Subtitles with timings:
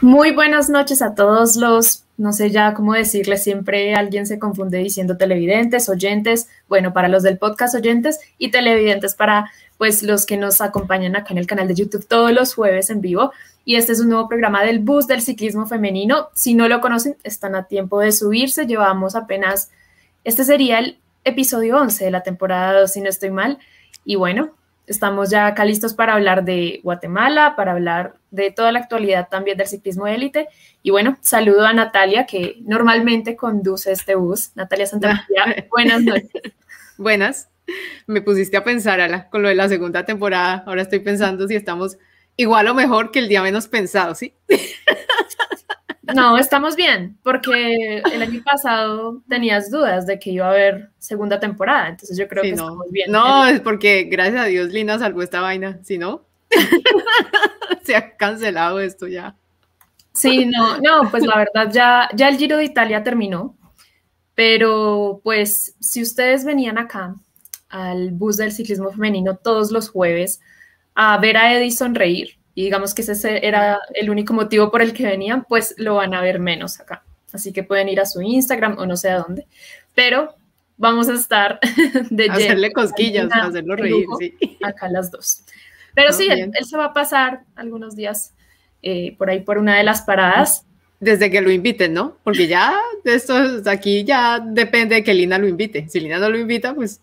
[0.00, 4.78] Muy buenas noches a todos los, no sé ya cómo decirles, siempre alguien se confunde
[4.78, 10.36] diciendo televidentes, oyentes, bueno, para los del podcast oyentes y televidentes para pues los que
[10.36, 13.32] nos acompañan acá en el canal de YouTube todos los jueves en vivo.
[13.64, 16.28] Y este es un nuevo programa del bus del ciclismo femenino.
[16.34, 18.66] Si no lo conocen, están a tiempo de subirse.
[18.66, 19.70] Llevamos apenas,
[20.22, 23.58] este sería el episodio 11 de la temporada 2, si no estoy mal.
[24.04, 24.52] Y bueno,
[24.86, 29.56] Estamos ya acá listos para hablar de Guatemala, para hablar de toda la actualidad también
[29.56, 30.48] del ciclismo de élite.
[30.82, 34.50] Y bueno, saludo a Natalia, que normalmente conduce este bus.
[34.54, 36.30] Natalia Santamaría, buenas noches.
[36.96, 37.48] Buenas.
[38.06, 40.62] Me pusiste a pensar, Ala, con lo de la segunda temporada.
[40.66, 41.98] Ahora estoy pensando si estamos
[42.36, 44.34] igual o mejor que el día menos pensado, ¿sí?
[46.12, 51.40] No, estamos bien, porque el año pasado tenías dudas de que iba a haber segunda
[51.40, 52.64] temporada, entonces yo creo que no.
[52.64, 53.10] estamos bien.
[53.10, 56.26] No, es porque gracias a Dios Lina salvó esta vaina, si no,
[57.82, 59.36] se ha cancelado esto ya.
[60.12, 63.56] Sí, no, no, pues la verdad ya, ya el Giro de Italia terminó,
[64.34, 67.14] pero pues si ustedes venían acá
[67.68, 70.40] al bus del ciclismo femenino todos los jueves
[70.94, 74.92] a ver a Edison reír, y digamos que ese era el único motivo por el
[74.92, 77.04] que venían, pues lo van a ver menos acá.
[77.32, 79.46] Así que pueden ir a su Instagram o no sé a dónde.
[79.94, 80.34] Pero
[80.76, 81.58] vamos a estar
[82.10, 84.34] de Hacerle cosquillas, hacerlo reír, sí.
[84.62, 85.42] Acá las dos.
[85.94, 88.34] Pero sí, él, se va a pasar algunos días
[88.82, 90.64] eh, por ahí por una de las paradas.
[91.00, 92.16] Desde que lo inviten, ¿no?
[92.24, 93.34] Porque ya esto
[93.66, 95.88] aquí ya depende de que Lina lo invite.
[95.88, 97.00] Si Lina no lo invita, pues.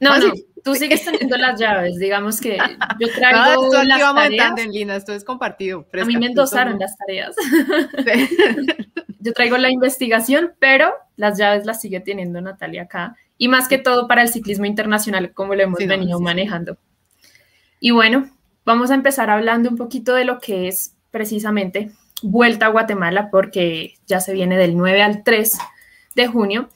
[0.00, 0.32] No, no,
[0.64, 2.56] tú sigues teniendo las llaves, digamos que
[3.00, 4.58] yo traigo no, las tareas.
[4.58, 5.86] En Lina, esto es compartido.
[5.92, 7.36] a mí me endosaron las tareas.
[9.20, 13.16] yo traigo la investigación, pero las llaves las sigue teniendo Natalia acá.
[13.36, 16.78] Y más que todo para el ciclismo internacional, como lo hemos venido manejando.
[17.78, 18.30] Y bueno,
[18.64, 21.90] vamos a empezar hablando un poquito de lo que es precisamente
[22.22, 25.58] Vuelta a Guatemala, porque ya se viene del 9 al 3
[26.14, 26.70] de junio.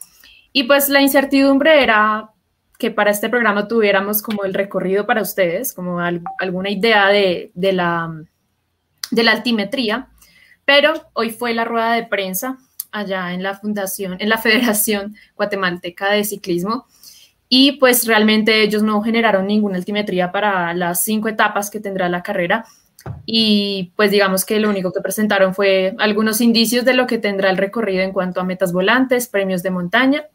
[0.52, 2.30] Y pues la incertidumbre era
[2.78, 5.98] que para este programa tuviéramos como el recorrido para ustedes, como
[6.38, 8.22] alguna idea de, la,
[9.10, 10.08] de la altimetría,
[10.64, 12.56] pero hoy fue la rueda de prensa
[12.92, 16.86] allá en la fundación, en la Federación Guatemalteca de Ciclismo,
[17.48, 22.22] y pues realmente ellos no generaron ninguna altimetría para las cinco etapas que tendrá la
[22.22, 22.64] carrera,
[23.26, 27.50] y pues digamos que lo único que presentaron fue algunos indicios de lo que tendrá
[27.50, 30.26] el recorrido en cuanto a metas volantes, premios de montaña,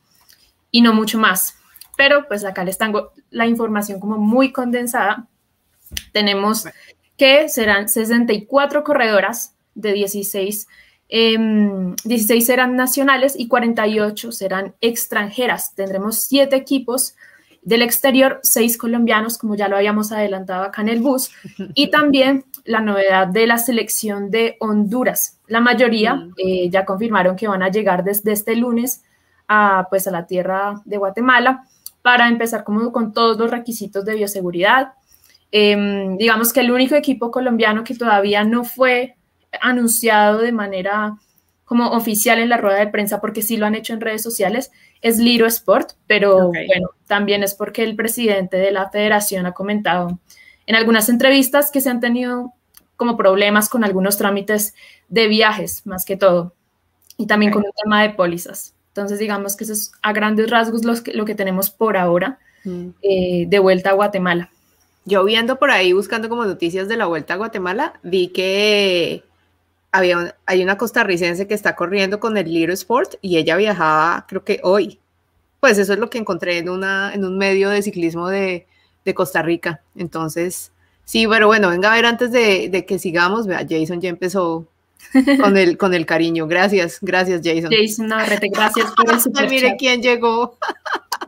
[0.71, 1.62] y no mucho más
[1.97, 5.27] pero pues acá les tengo la información como muy condensada.
[6.11, 6.65] Tenemos
[7.17, 10.67] que serán 64 corredoras de 16,
[11.09, 15.75] 16 em, serán nacionales y 48 serán extranjeras.
[15.75, 17.15] Tendremos 7 equipos
[17.61, 21.31] del exterior, 6 colombianos, como ya lo habíamos adelantado acá en el bus,
[21.75, 25.39] y también la novedad de la selección de Honduras.
[25.47, 26.33] La mayoría mm.
[26.37, 29.03] eh, ya confirmaron que van a llegar desde este lunes
[29.47, 31.67] a, pues, a la tierra de Guatemala
[32.03, 34.93] para empezar como con todos los requisitos de bioseguridad.
[35.51, 39.15] Em, digamos que el único equipo colombiano que todavía no fue
[39.61, 41.17] anunciado de manera
[41.63, 44.71] como oficial en la rueda de prensa, porque sí lo han hecho en redes sociales,
[45.01, 50.19] es Liro Sport, pero bueno, también es porque el presidente de la federación ha comentado
[50.67, 52.53] en algunas entrevistas que se han tenido
[52.97, 54.75] como problemas con algunos trámites
[55.07, 56.53] de viajes, más que todo,
[57.17, 58.75] y también con un tema de pólizas.
[58.93, 62.89] Entonces, digamos que eso es a grandes rasgos lo que tenemos por ahora mm.
[63.01, 64.51] eh, de vuelta a Guatemala.
[65.05, 69.23] Yo viendo por ahí, buscando como noticias de la vuelta a Guatemala, vi que
[69.91, 74.43] había hay una costarricense que está corriendo con el Little Sport y ella viajaba, creo
[74.43, 74.99] que hoy.
[75.59, 78.67] Pues eso es lo que encontré en, una, en un medio de ciclismo de,
[79.05, 79.81] de Costa Rica.
[79.95, 80.71] Entonces,
[81.03, 84.67] sí, pero bueno, venga a ver antes de, de que sigamos, vea, Jason ya empezó
[85.41, 86.47] con el, con el cariño.
[86.47, 87.71] Gracias, gracias, Jason.
[87.71, 90.57] Jason Navarrete, gracias por el super Mire quién llegó.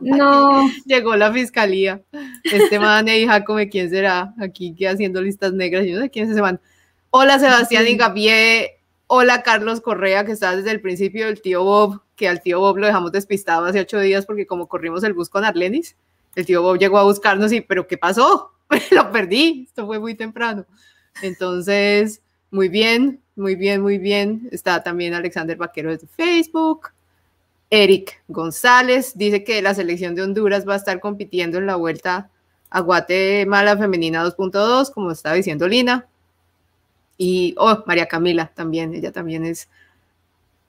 [0.00, 0.68] No.
[0.84, 2.02] Llegó la fiscalía.
[2.44, 4.34] Este man y Jacome, ¿quién será?
[4.40, 5.86] Aquí que haciendo listas negras.
[5.86, 6.60] Yo no sé quién es ese man.
[7.10, 8.72] Hola, Sebastián Ingapié.
[9.06, 12.78] Hola, Carlos Correa, que está desde el principio del tío Bob, que al tío Bob
[12.78, 15.96] lo dejamos despistado hace ocho días porque como corrimos el bus con Arlenis,
[16.34, 18.52] el tío Bob llegó a buscarnos y, ¿pero qué pasó?
[18.90, 19.64] lo perdí.
[19.68, 20.66] Esto fue muy temprano.
[21.22, 22.20] Entonces,
[22.56, 24.48] muy bien, muy bien, muy bien.
[24.50, 26.88] Está también Alexander Vaquero desde Facebook.
[27.68, 32.30] Eric González dice que la selección de Honduras va a estar compitiendo en la vuelta
[32.70, 36.06] a Guatemala Femenina 2.2, como estaba diciendo Lina.
[37.18, 39.68] Y, oh, María Camila también, ella también es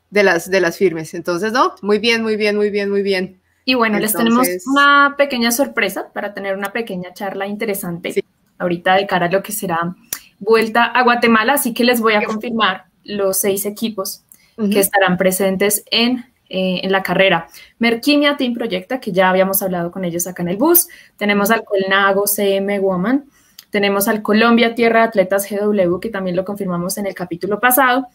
[0.09, 1.13] de las, de las firmes.
[1.13, 3.39] Entonces, no, muy bien, muy bien, muy bien, muy bien.
[3.63, 8.13] Y bueno, les tenemos una pequeña sorpresa para tener una pequeña charla interesante
[8.57, 9.95] ahorita de cara a lo que será
[10.39, 14.23] vuelta a Guatemala, así que les voy a confirmar los seis equipos
[14.57, 17.47] que estarán presentes en, eh, en, la carrera.
[17.77, 20.87] Merquimia Team Proyecta, que ya habíamos hablado con ellos acá en el bus.
[21.15, 23.25] Tenemos al Colnago CM Woman.
[23.69, 28.07] Tenemos al Colombia Tierra Atletas GW, que también lo confirmamos en el capítulo pasado.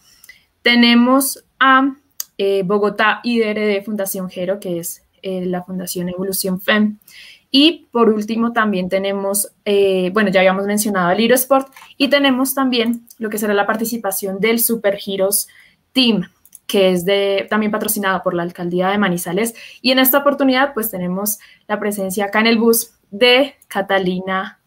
[0.61, 1.95] Tenemos a
[2.37, 6.97] eh, Bogotá IDRD Fundación Gero, que es eh, la Fundación Evolución FEM.
[7.55, 12.55] Y por último también tenemos, eh, bueno, ya habíamos mencionado al Hero Sport y tenemos
[12.55, 15.47] también lo que será la participación del Super Heroes
[15.91, 16.31] Team,
[16.65, 19.53] que es de, también patrocinado por la Alcaldía de Manizales.
[19.83, 24.59] Y en esta oportunidad pues tenemos la presencia acá en el bus de Catalina,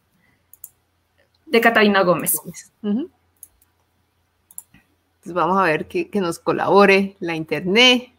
[1.45, 2.41] de Catalina Gómez.
[2.81, 8.13] Pues vamos a ver que, que nos colabore la internet.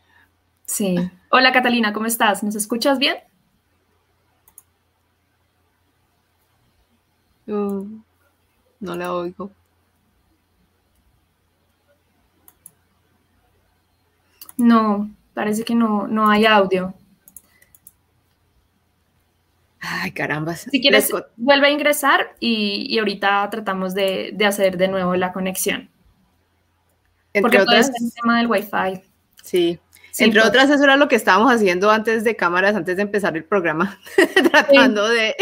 [0.66, 0.98] Sí.
[1.32, 2.44] Hola Catalina, ¿cómo estás?
[2.44, 3.16] ¿Nos escuchas bien?
[7.48, 9.52] No la oigo.
[14.58, 16.94] No, parece que no, no hay audio.
[19.80, 20.56] Ay, caramba.
[20.56, 25.90] Si quieres, vuelve a ingresar y, ahorita tratamos de, hacer de nuevo la conexión.
[27.40, 29.04] Porque otras, el tema del Wi-Fi.
[29.44, 29.80] Sí,
[30.20, 33.44] entre otras, eso era lo que estábamos haciendo antes de cámaras, antes de empezar el
[33.44, 34.00] programa,
[34.52, 35.36] tratando de,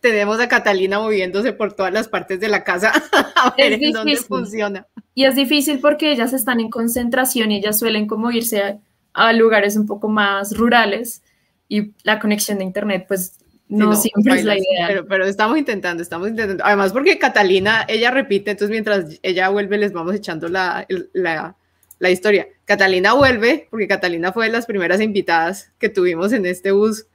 [0.00, 2.92] tenemos a Catalina moviéndose por todas las partes de la casa
[3.36, 4.86] a ver en dónde funciona.
[5.14, 8.80] Y es difícil porque ellas están en concentración y ellas suelen como irse
[9.14, 11.22] a, lugares un poco más rurales
[11.68, 13.38] y la conexión de internet pues
[13.68, 14.86] no, siempre es la idea.
[14.88, 16.62] Pero, pero, estamos intentando, estamos intentando.
[16.64, 21.56] Además porque Catalina, ella repite, entonces mientras ella vuelve les vamos echando la, la
[22.02, 22.48] la historia.
[22.64, 27.06] Catalina vuelve, porque Catalina fue de las primeras invitadas que tuvimos en este bus.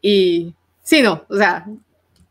[0.00, 1.66] Y sí, no, o sea,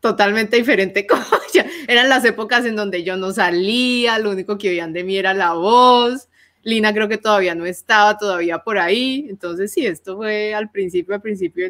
[0.00, 1.06] totalmente diferente.
[1.08, 1.22] Como
[1.54, 5.18] ya, eran las épocas en donde yo no salía, lo único que oían de mí
[5.18, 6.28] era la voz.
[6.64, 9.28] Lina creo que todavía no estaba todavía por ahí.
[9.30, 11.68] Entonces, sí, esto fue al principio, al principio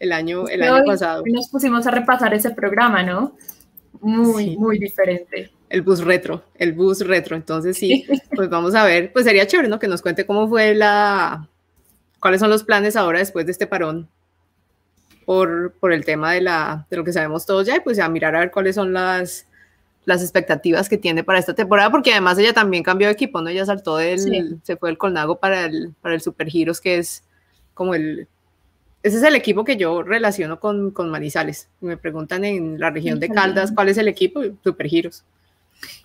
[0.00, 1.22] el, año, el año pasado.
[1.26, 3.36] Nos pusimos a repasar ese programa, ¿no?
[4.00, 7.36] Muy, muy diferente el bus retro, el bus retro.
[7.36, 9.78] Entonces sí, pues vamos a ver, pues sería chévere, ¿no?
[9.78, 11.48] Que nos cuente cómo fue la,
[12.18, 14.08] cuáles son los planes ahora después de este parón
[15.24, 18.08] por, por el tema de, la, de lo que sabemos todos ya y pues a
[18.08, 19.46] mirar a ver cuáles son las,
[20.04, 23.48] las expectativas que tiene para esta temporada, porque además ella también cambió de equipo, ¿no?
[23.48, 27.22] Ella saltó del, se fue del Colnago para el, para el Super Heroes, que es
[27.74, 28.26] como el,
[29.02, 31.68] ese es el equipo que yo relaciono con, con Manizales.
[31.80, 35.24] Me preguntan en la región de Caldas cuál es el equipo, Super Heroes.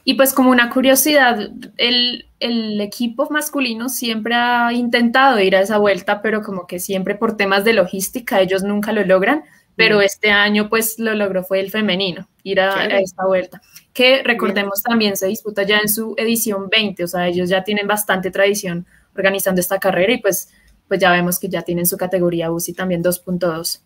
[0.03, 6.21] Y pues como una curiosidad, el, equipo masculino siempre ha intentado ir a esa vuelta,
[6.21, 9.43] pero como que siempre por temas de logística ellos nunca lo logran,
[9.75, 13.61] pero este año pues lo logró fue el femenino, ir a, esta vuelta,
[13.93, 17.87] que recordemos también se disputa ya en su edición 20, o sea, ellos ya tienen
[17.87, 18.85] bastante tradición
[19.15, 20.49] organizando esta carrera y pues,
[20.87, 23.79] pues ya vemos que ya tienen su categoría UCI también 2.2.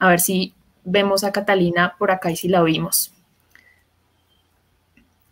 [0.00, 3.12] A ver si vemos a Catalina por acá y si la oímos.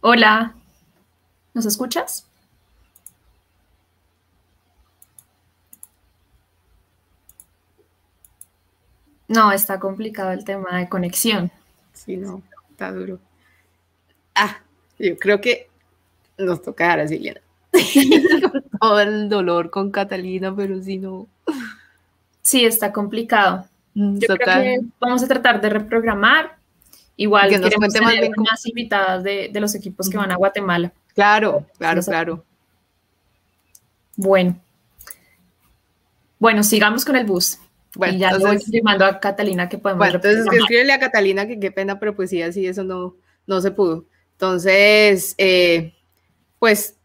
[0.02, 0.54] Hola,
[1.52, 2.26] ¿nos escuchas?
[9.28, 11.52] No, está complicado el tema de conexión.
[11.92, 13.18] Sí, no, está duro.
[14.34, 14.60] Ah,
[14.98, 15.68] yo creo que
[16.38, 17.40] nos toca dejar a Silena.
[18.80, 21.26] todo el dolor con Catalina, pero si no.
[22.40, 23.66] Sí, está complicado.
[23.92, 26.59] Mm, yo creo que vamos a tratar de reprogramar
[27.16, 30.92] Igual que nos queremos tener más, invitadas de, los equipos que van a Guatemala.
[31.14, 32.44] Claro, claro, claro.
[34.16, 34.58] Bueno.
[36.38, 37.58] Bueno, sigamos con el bus.
[37.94, 39.98] Bueno, y ya entonces, voy llamando a Catalina que podemos.
[39.98, 43.60] Bueno, entonces escríbele a Catalina que qué pena, pero pues sí, así eso no, no
[43.60, 44.06] se pudo.
[44.32, 45.92] Entonces, eh,
[46.58, 46.96] pues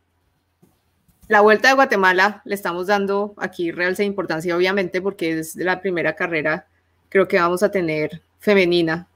[1.28, 5.82] la vuelta de Guatemala le estamos dando aquí realce de importancia, obviamente, porque es la
[5.82, 6.68] primera carrera,
[7.10, 9.08] creo que vamos a tener femenina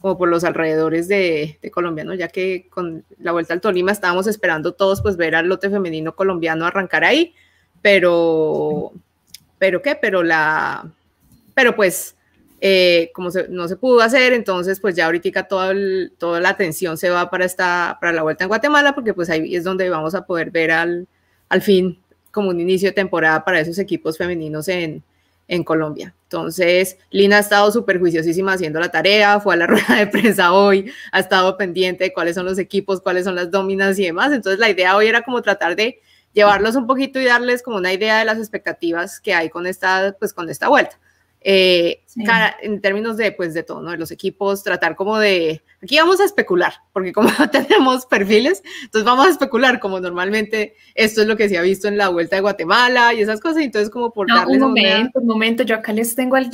[0.00, 2.14] como por los alrededores de, Colombia, ¿no?
[2.14, 6.14] Ya que con la vuelta al Tolima estábamos esperando todos pues ver al lote femenino
[6.14, 7.34] colombiano arrancar ahí,
[7.82, 8.92] pero,
[9.58, 10.90] pero qué, pero la,
[11.54, 12.16] pero pues
[12.60, 15.74] eh, como no se pudo hacer, entonces pues ya ahorita toda,
[16.18, 19.54] toda la atención se va para esta, para la vuelta en Guatemala, porque pues ahí
[19.54, 21.08] es donde vamos a poder ver al,
[21.48, 21.98] al fin
[22.30, 25.02] como un inicio de temporada para esos equipos femeninos en,
[25.48, 26.14] en Colombia.
[26.24, 30.52] Entonces, Lina ha estado súper juiciosísima haciendo la tarea, fue a la rueda de prensa
[30.52, 34.32] hoy, ha estado pendiente de cuáles son los equipos, cuáles son las dominas y demás.
[34.32, 36.00] Entonces, la idea hoy era como tratar de
[36.34, 40.14] llevarlos un poquito y darles como una idea de las expectativas que hay con esta,
[40.18, 41.00] pues, con esta vuelta.
[41.50, 42.02] Eh,
[42.60, 43.90] en términos de, pues, de todo, ¿no?
[43.90, 49.06] De los equipos, tratar como de, aquí vamos a especular, porque como tenemos perfiles, entonces
[49.06, 52.36] vamos a especular como normalmente esto es lo que se ha visto en la Vuelta
[52.36, 55.94] de Guatemala y esas cosas, entonces como por no, un momento, un momento, yo acá
[55.94, 56.50] les tengo algo,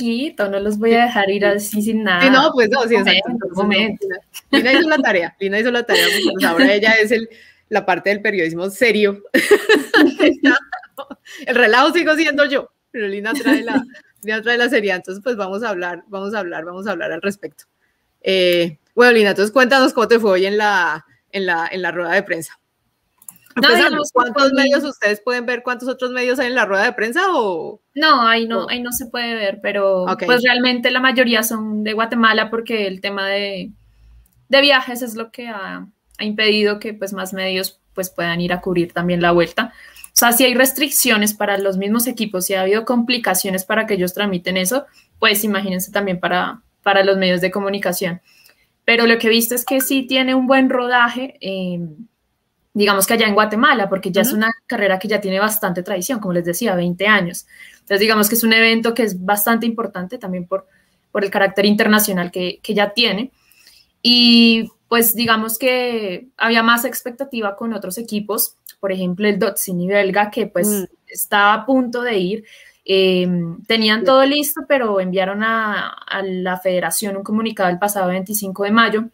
[0.49, 2.21] no los voy a dejar ir así sin nada.
[2.21, 3.47] Sí, no, pues no, sí, exacto.
[3.49, 4.07] un momento.
[4.49, 7.27] Lina hizo la tarea, Lina hizo la tarea, pues ahora ella es el,
[7.67, 9.23] la parte del periodismo serio.
[11.45, 13.83] el relajo sigo siendo yo, pero Lina trae la
[14.25, 17.11] ya trae la serie, entonces pues vamos a hablar, vamos a hablar, vamos a hablar
[17.11, 17.65] al respecto.
[18.21, 21.91] Eh, bueno, Lina, entonces cuéntanos cómo te fue hoy en la, en la, en la
[21.91, 22.59] rueda de prensa.
[24.13, 25.63] ¿Cuántos medios ustedes pueden ver?
[25.63, 27.21] ¿Cuántos otros medios hay en la rueda de prensa?
[27.29, 31.83] O, no, ahí no, ahí no se puede ver, pero pues realmente la mayoría son
[31.83, 33.71] de Guatemala porque el tema de,
[34.49, 38.51] de viajes es lo que ha, ha, impedido que pues más medios pues puedan ir
[38.51, 39.73] a cubrir también la vuelta.
[40.15, 43.95] O sea, si hay restricciones para los mismos equipos, si ha habido complicaciones para que
[43.95, 44.85] ellos tramiten eso,
[45.19, 48.21] pues imagínense también para, para los medios de comunicación.
[48.85, 52.07] Pero lo que he visto es que sí tiene un buen rodaje, em,
[52.73, 56.21] digamos que allá en Guatemala, porque ya es una carrera que ya tiene bastante tradición,
[56.21, 57.45] como les decía, 20 años.
[57.73, 60.65] Entonces, digamos que es un evento que es bastante importante también por,
[61.11, 63.31] por el carácter internacional que, que ya tiene.
[64.01, 70.29] Y pues digamos que había más expectativa con otros equipos por ejemplo, el Dotsini belga,
[70.29, 70.83] que pues mm.
[71.07, 72.43] estaba a punto de ir.
[72.85, 78.69] Em, tenían todo listo, pero enviaron a, la federación un comunicado el pasado 25 de
[78.69, 79.05] mayo,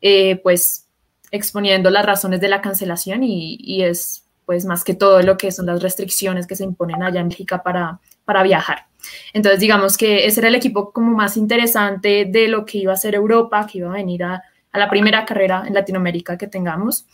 [0.00, 0.86] eh, pues
[1.32, 5.66] exponiendo las razones de la cancelación y, es pues más que todo lo que son
[5.66, 8.86] las restricciones que se imponen allá en México para, para viajar.
[9.32, 12.96] Entonces digamos que ese era el equipo como más interesante de lo que iba a
[12.96, 17.06] ser Europa, que iba a venir a, a la primera carrera en Latinoamérica que tengamos,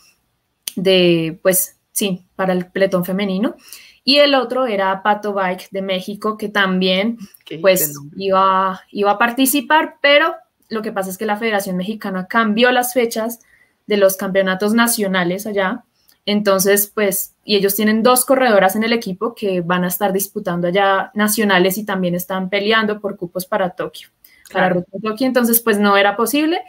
[0.75, 3.55] de pues sí, para el peletón femenino.
[4.03, 7.17] Y el otro era Pato Bike de México, que también
[7.61, 10.33] pues iba, iba a participar, pero
[10.69, 13.39] lo que pasa es que la Federación Mexicana cambió las fechas
[13.85, 15.83] de los campeonatos nacionales allá.
[16.25, 20.67] Entonces, pues, y ellos tienen dos corredoras en el equipo que van a estar disputando
[20.67, 24.09] allá nacionales y también están peleando por cupos para Tokio,
[24.51, 25.25] para Ruta Tokio.
[25.25, 26.61] Entonces, pues no era posible.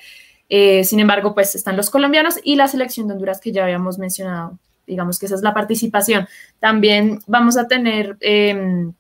[0.49, 3.99] Eh, sin embargo, pues están los colombianos y la selección de Honduras que ya habíamos
[3.99, 6.27] mencionado digamos que esa es la participación.
[6.59, 8.91] También vamos a tener, eh,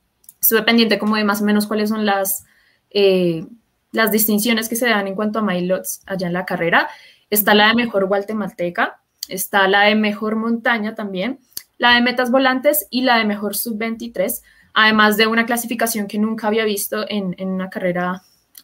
[0.40, 2.44] estuve pendiente como de más o menos cuáles son las,
[2.90, 3.44] eh,
[3.90, 6.88] las distinciones que se dan en cuanto a Mailots allá en la carrera.
[7.30, 11.40] Está la de mejor guatemalteca, está la de mejor montaña también,
[11.78, 14.42] la de metas volantes y la de mejor sub-23,
[14.74, 18.22] además de una clasificación que nunca había visto en, en una carrera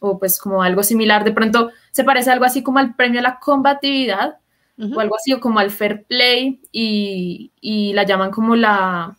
[0.09, 1.23] o pues como algo similar.
[1.23, 4.37] De pronto se parece algo así como al premio a la combatividad,
[4.77, 9.17] o algo así, como al fair play, y, la llaman como la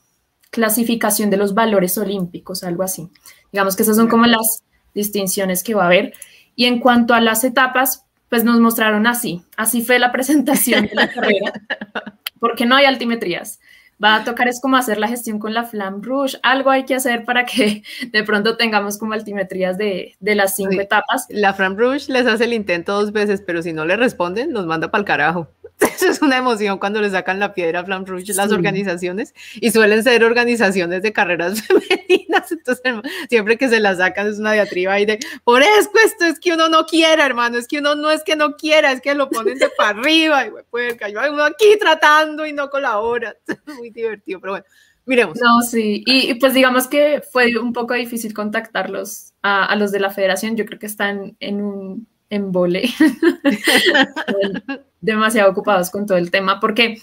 [0.50, 3.08] clasificación de los valores olímpicos, algo así.
[3.52, 4.62] Digamos que esas son como las
[4.94, 6.12] distinciones que va a haber.
[6.56, 9.42] Y en cuanto a las etapas, pues nos mostraron así.
[9.56, 11.52] Así fue la presentación de la carrera,
[12.38, 13.60] porque no hay altimetrías
[14.02, 16.38] va a tocar es como hacer la gestión con la Flam Rouge.
[16.42, 20.80] Algo hay que hacer para que de pronto tengamos como altimetrías de, de las cinco
[20.80, 21.26] etapas.
[21.28, 24.66] La Flam Rouge les hace el intento dos veces, pero si no le responden, nos
[24.66, 25.48] manda para el carajo.
[25.80, 29.70] Eso es una emoción cuando le sacan la piedra a Flam Rouge las organizaciones y
[29.70, 32.50] suelen ser organizaciones de carreras femeninas.
[32.50, 32.94] Entonces,
[33.28, 36.54] siempre que se la sacan es una diatriba y de por eso esto es que
[36.54, 37.58] uno no quiera, hermano.
[37.58, 40.46] Es que uno no es que no quiera, es que lo ponen de para arriba
[40.46, 40.96] y pues,
[41.30, 43.36] uno aquí tratando y no colabora.
[43.78, 44.66] muy divertido, pero bueno,
[45.04, 45.38] miremos.
[45.38, 50.10] No, sí, y, pues digamos que fue un poco difícil contactarlos a, los de la
[50.10, 52.90] federación, yo creo que están en un embole,
[55.00, 57.00] demasiado ocupados con todo el tema, porque,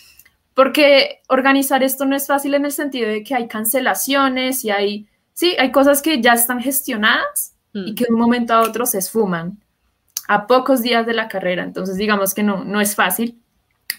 [0.53, 5.07] porque organizar esto no es fácil en el sentido de que hay cancelaciones y hay,
[5.33, 7.95] sí, hay cosas que ya están gestionadas y mm.
[7.95, 9.59] que de un momento a otro se esfuman
[10.27, 13.41] a pocos días de la carrera, entonces digamos que no, no es fácil,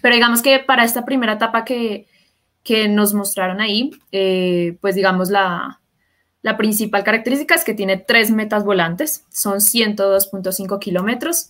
[0.02, 2.07] pero digamos que para esta primera etapa que,
[2.62, 5.81] que nos mostraron ahí, eh, pues digamos la,
[6.44, 11.48] la principal característica es que tiene tres metas volantes, son 102.5 kilómetros.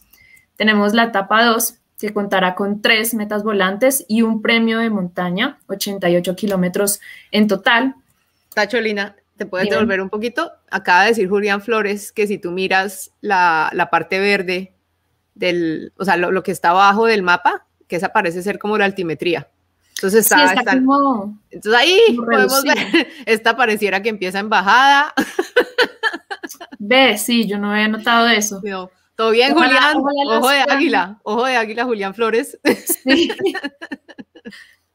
[0.54, 5.58] Tenemos la etapa 2, que contará con tres metas volantes y un premio de montaña,
[5.66, 7.00] 88 kilómetros
[7.32, 7.96] en total.
[8.54, 10.52] Tacholina, ¿te puedes devolver un poquito?
[10.70, 14.74] Acaba de decir Julián Flores que si tú miras la, la parte verde
[15.34, 18.78] del, o sea, lo, lo, que está abajo del mapa, que esa parece ser como
[18.78, 19.48] la altimetría.
[19.96, 22.76] Entonces, está, entonces ahí podemos ver,
[23.26, 25.14] esta pareciera que empieza en bajada.
[26.78, 28.60] Ve, sí, yo no había notado eso.
[29.16, 29.96] Todo bien, Julián.
[29.96, 32.58] ojo de águila, ojo de águila, Julián Flores.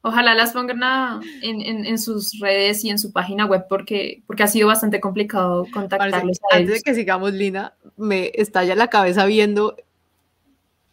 [0.02, 4.68] Ojalá las pongan en, sus redes y en su página web porque, porque ha sido
[4.68, 6.40] bastante complicado contactarlos.
[6.52, 9.76] antes de que sigamos, Lina, me estalla la cabeza viendo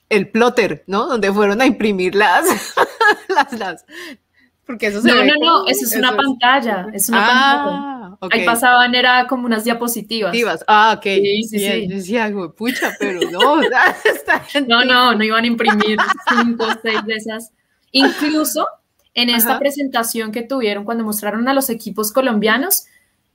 [0.08, 1.06] el plotter, ¿no?
[1.06, 2.74] Donde fueron a imprimir las,
[3.58, 3.84] las,
[4.66, 8.34] porque eso se no, no, no, eso es una pantalla, es una ah, pantalla.
[8.34, 10.34] Ahí pasaban, era como unas diapositivas.
[10.66, 11.04] Ah, ok.
[11.04, 11.88] Sí, sí, sí.
[11.88, 13.60] Yo decía, pucha, pero no,
[14.66, 15.98] no, no, no iban a imprimir
[16.28, 17.52] cinco o seis de esas.
[17.92, 18.66] Incluso
[19.14, 22.86] en esta presentación que tuvieron cuando mostraron a los equipos colombianos,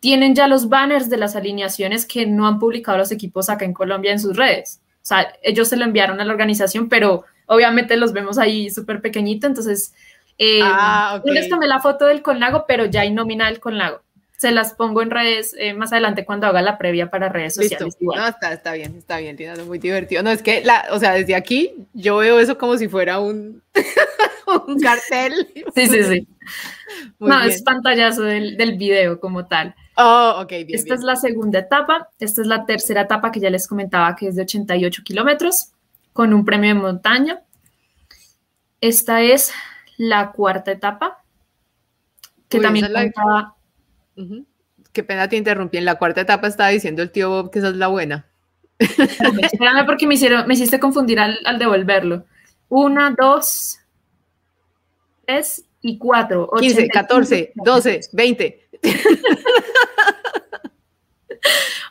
[0.01, 3.73] tienen ya los banners de las alineaciones que no han publicado los equipos acá en
[3.73, 4.80] Colombia en sus redes.
[5.01, 9.01] O sea, ellos se lo enviaron a la organización, pero obviamente los vemos ahí súper
[9.01, 9.93] pequeñito, entonces
[10.37, 14.01] eh, ah, les tomé la foto del Conlago, pero ya hay nómina del Conlago.
[14.37, 17.95] Se las pongo en redes eh, más adelante cuando haga la previa para redes sociales.
[17.99, 20.23] No, está, está bien, está bien, muy divertido.
[20.23, 23.61] No, es que, la, o sea, desde aquí yo veo eso como si fuera un,
[24.67, 25.47] un cartel.
[25.75, 26.27] Sí, sí, sí.
[27.19, 29.75] no, es pantallazo del, del, video como tal.
[29.97, 30.67] Oh, ok, bien.
[30.69, 32.09] Esta es la segunda etapa.
[32.19, 35.71] Esta es la tercera etapa que ya les comentaba que es de 88 kilómetros
[36.13, 37.41] con un premio de montaña.
[38.79, 39.53] Esta es
[39.97, 41.23] la cuarta etapa,
[42.49, 43.53] que también la...
[44.91, 45.77] Qué pena te interrumpí.
[45.77, 48.25] En la cuarta etapa estaba diciendo el tío Bob que esa es la buena.
[48.79, 52.25] Espérame porque me, hicieron, me hiciste confundir al, devolverlo.
[52.67, 53.79] Una, dos,
[55.25, 56.49] tres y cuatro.
[56.59, 58.69] 15, 14, 12, 20.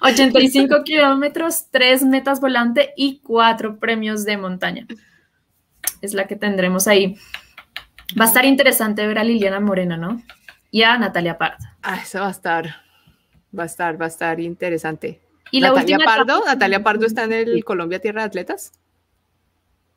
[0.00, 4.86] 85 kilómetros, tres metas volante y cuatro premios de montaña.
[6.00, 7.16] Es la que tendremos ahí.
[8.18, 10.22] Va a estar interesante ver a Liliana Moreno, ¿no?
[10.70, 11.64] Y a Natalia Pardo.
[11.82, 12.76] Ah, eso va a estar,
[13.56, 15.20] va a estar, va a estar interesante.
[15.50, 16.42] ¿Y Natalia Pardo?
[16.44, 18.72] ¿Natalia Pardo está en el Colombia Tierra de Atletas?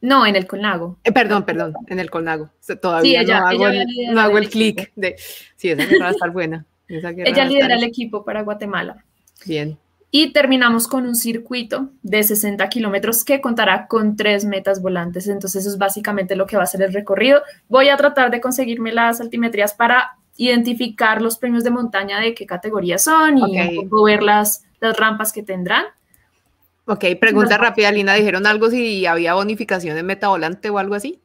[0.01, 0.98] No, en el Colnago.
[1.05, 2.50] Eh, perdón, perdón, en el Colnago.
[2.81, 5.15] Todavía no, hago el, no el clic de...
[5.55, 6.65] Sí, esa guerra va a estar buena.
[6.89, 9.05] ella lidera el equipo para Guatemala.
[9.45, 9.77] Bien.
[10.15, 15.27] Y terminamos con un circuito de 60 kilómetros que contará con tres metas volantes.
[15.27, 17.41] Entonces, eso es básicamente lo que va a ser el recorrido.
[17.67, 22.45] Voy a tratar de conseguirme las altimetrías para identificar los premios de montaña de qué
[22.45, 25.85] categoría son y ver las, las rampas que tendrán.
[26.85, 28.13] Ok, pregunta rápida, Lina.
[28.13, 31.22] ¿Dijeron algo si había bonificación en meta volante o algo así?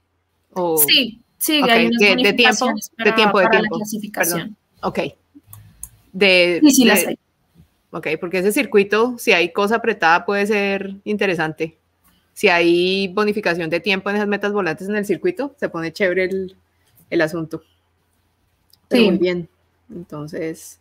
[0.86, 2.66] Sí, sí, hay unas de, tiempo,
[3.04, 3.76] de tiempo, de tiempo.
[3.76, 4.56] clasificación.
[4.82, 5.00] Ok.
[6.12, 7.18] De, sí, sí, las hay.
[7.90, 11.78] Ok, porque ese circuito, si hay cosa apretada, puede ser interesante.
[12.34, 16.24] Si hay bonificación de tiempo en esas metas volantes en el circuito, se pone chévere
[16.24, 16.56] el,
[17.10, 17.62] el asunto.
[18.90, 19.10] sí.
[19.10, 19.48] Muy bien.
[19.90, 20.80] Entonces,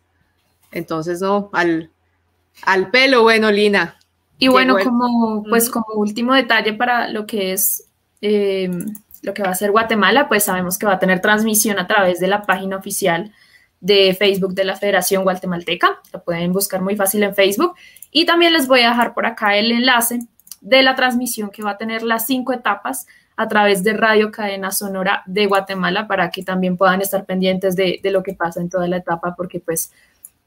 [0.70, 1.90] entonces no, al,
[2.62, 3.98] al pelo, bueno, Lina.
[4.38, 7.88] Y bueno, como, pues como último detalle para lo que es
[8.20, 11.86] em, lo que va a ser Guatemala, pues sabemos que va a tener transmisión a
[11.86, 13.32] través de la página oficial
[13.80, 16.00] de Facebook de la Federación Guatemalteca.
[16.12, 17.74] Lo pueden buscar muy fácil en Facebook.
[18.10, 20.20] Y también les voy a dejar por acá el enlace
[20.60, 24.72] de la transmisión que va a tener las cinco etapas a través de Radio Cadena
[24.72, 28.88] Sonora de Guatemala para que también puedan estar pendientes de, lo que pasa en toda
[28.88, 29.92] la etapa porque pues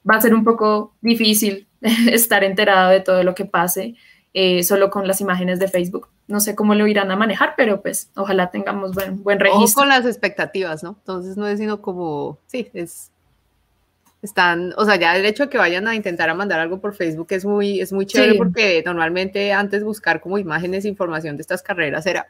[0.08, 3.96] va a ser un poco difícil estar enterado de todo lo que pase
[4.34, 6.10] eh, solo con las imágenes de Facebook.
[6.28, 9.64] No sé cómo lo irán a manejar, pero pues ojalá tengamos buen, buen registro.
[9.64, 10.96] O con las expectativas, ¿no?
[11.00, 13.11] Entonces no es sino como, sí, es
[14.22, 16.94] están, o sea, ya el hecho de que vayan a intentar a mandar algo por
[16.94, 21.64] Facebook es muy, es muy chévere porque normalmente antes buscar como imágenes, información de estas
[21.64, 22.28] carreras era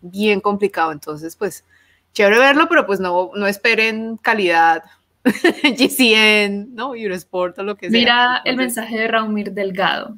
[0.00, 1.64] bien complicado, entonces pues
[2.12, 4.84] chévere verlo, pero pues no, no esperen calidad
[5.24, 6.94] GCN, ¿no?
[6.94, 7.98] Eurosport o lo que sea.
[7.98, 10.16] Mira el mensaje de Raumir Delgado.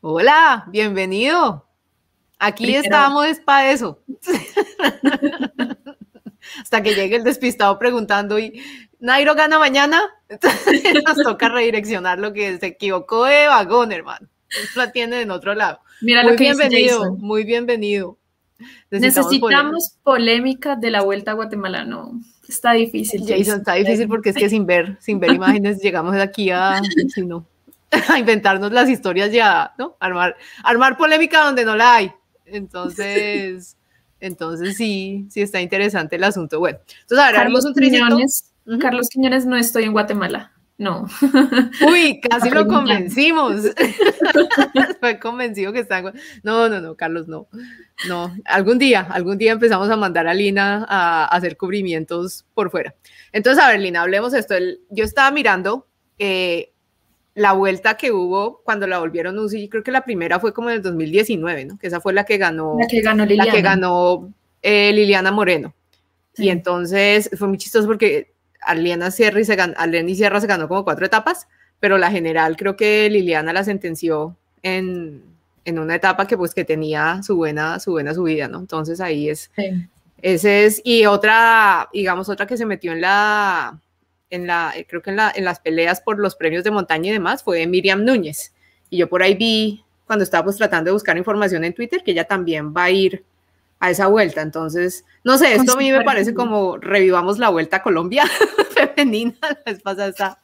[0.00, 1.66] Hola, bienvenido.
[2.38, 4.00] Aquí estamos es para eso.
[6.60, 8.62] Hasta que llegue el despistado preguntando y
[9.00, 14.28] Nairo gana mañana, entonces nos toca redireccionar lo que se equivocó de vagón, hermano.
[14.74, 15.80] La tiene en otro lado.
[16.00, 18.16] Mira muy lo que bienvenido, muy bienvenido.
[18.90, 22.20] Necesitamos, polémica de la vuelta a Guatemala, no.
[22.48, 23.22] Está difícil.
[23.26, 26.80] Jason, está difícil porque es que sin ver, sin ver imágenes, llegamos de aquí a,
[28.08, 29.96] a inventarnos las historias ya, ¿no?
[30.00, 32.12] Armar, armar polémica donde no la hay.
[32.46, 33.76] Entonces,
[34.20, 36.58] entonces sí, sí está interesante el asunto.
[36.58, 38.18] Bueno, entonces ahora haremos un tricito.
[38.80, 40.52] Carlos Quiñones, no estoy en Guatemala.
[40.78, 41.06] No.
[41.90, 43.62] Uy, casi lo convencimos.
[45.00, 47.48] Fue convencido que está en No, no, no, Carlos, no.
[48.08, 52.94] No, algún día, algún día empezamos a mandar a Lina a, hacer cubrimientos por fuera.
[53.32, 54.54] Entonces, a ver, Lina, hablemos esto.
[54.90, 55.86] yo estaba mirando
[56.18, 56.72] eh,
[57.36, 60.76] la vuelta que hubo cuando la volvieron UCI, creo que la primera fue como en
[60.76, 61.78] el 2019, ¿no?
[61.78, 62.78] Que esa fue la que ganó.
[62.80, 63.44] La que ganó Liliana.
[63.44, 65.74] La que ganó eh, Liliana Moreno
[66.34, 70.46] Y entonces fue muy chistoso porque Arlena Sierra, y se ganó, Arlena y Sierra se
[70.46, 71.46] ganó como cuatro etapas,
[71.78, 75.22] pero la general creo que Liliana la sentenció en,
[75.66, 78.60] en una etapa que pues que tenía su buena, su buena subida, ¿no?
[78.60, 79.50] Entonces ahí es,
[80.22, 83.78] ese es, y otra, digamos, otra que se metió en la,
[84.30, 87.12] en la, creo que en, la, en las peleas por los premios de montaña y
[87.12, 88.52] demás fue Miriam Núñez.
[88.90, 92.24] Y yo por ahí vi, cuando estábamos tratando de buscar información en Twitter, que ella
[92.24, 93.24] también va a ir
[93.78, 94.42] a esa vuelta.
[94.42, 98.24] Entonces, no sé, esto a mí me parece como revivamos la vuelta a Colombia
[98.94, 99.34] femenina.
[99.40, 100.40] La vez pasada está,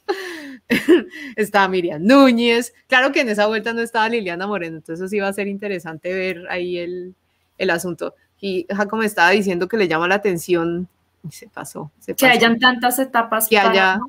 [1.36, 2.74] estaba Miriam Núñez.
[2.88, 6.12] Claro que en esa vuelta no estaba Liliana Moreno, entonces sí va a ser interesante
[6.12, 7.14] ver ahí el,
[7.58, 8.14] el asunto.
[8.40, 10.88] Y Jaco me estaba diciendo que le llama la atención
[11.30, 14.00] se pasó, Que hayan tantas etapas que haya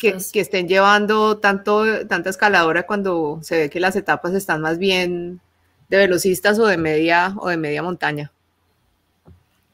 [0.00, 4.78] que, que, estén llevando tanto tanta escaladora cuando se ve que las etapas están más
[4.78, 5.40] bien
[5.88, 8.30] de velocistas o de media o de media montaña.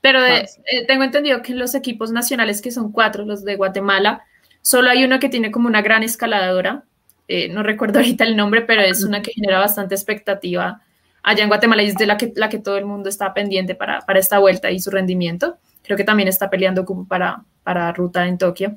[0.01, 0.46] Pero eh,
[0.87, 4.24] tengo entendido que los equipos nacionales, que son cuatro, los de Guatemala,
[4.62, 6.85] solo hay uno que tiene como una gran escaladora.
[7.27, 10.81] Eh, no recuerdo ahorita el nombre, pero es una que genera bastante expectativa
[11.22, 13.74] allá en Guatemala y es de la que, la que todo el mundo está pendiente
[13.74, 15.59] para, para esta vuelta y su rendimiento.
[15.88, 18.77] Creo que también está peleando como para, para ruta en Tokio.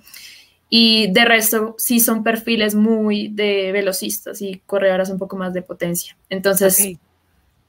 [0.69, 5.61] Y de resto, sí son perfiles muy de velocistas y corredoras un poco más de
[5.61, 6.15] potencia.
[6.29, 6.97] Entonces,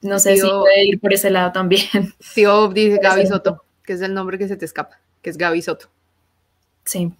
[0.01, 2.13] no sé si puede ir por ese lado también.
[2.33, 5.61] Tío dice Gaby Soto, que es el nombre que se te escapa, que es Gaby
[5.61, 5.89] Soto.
[6.85, 7.11] Sí.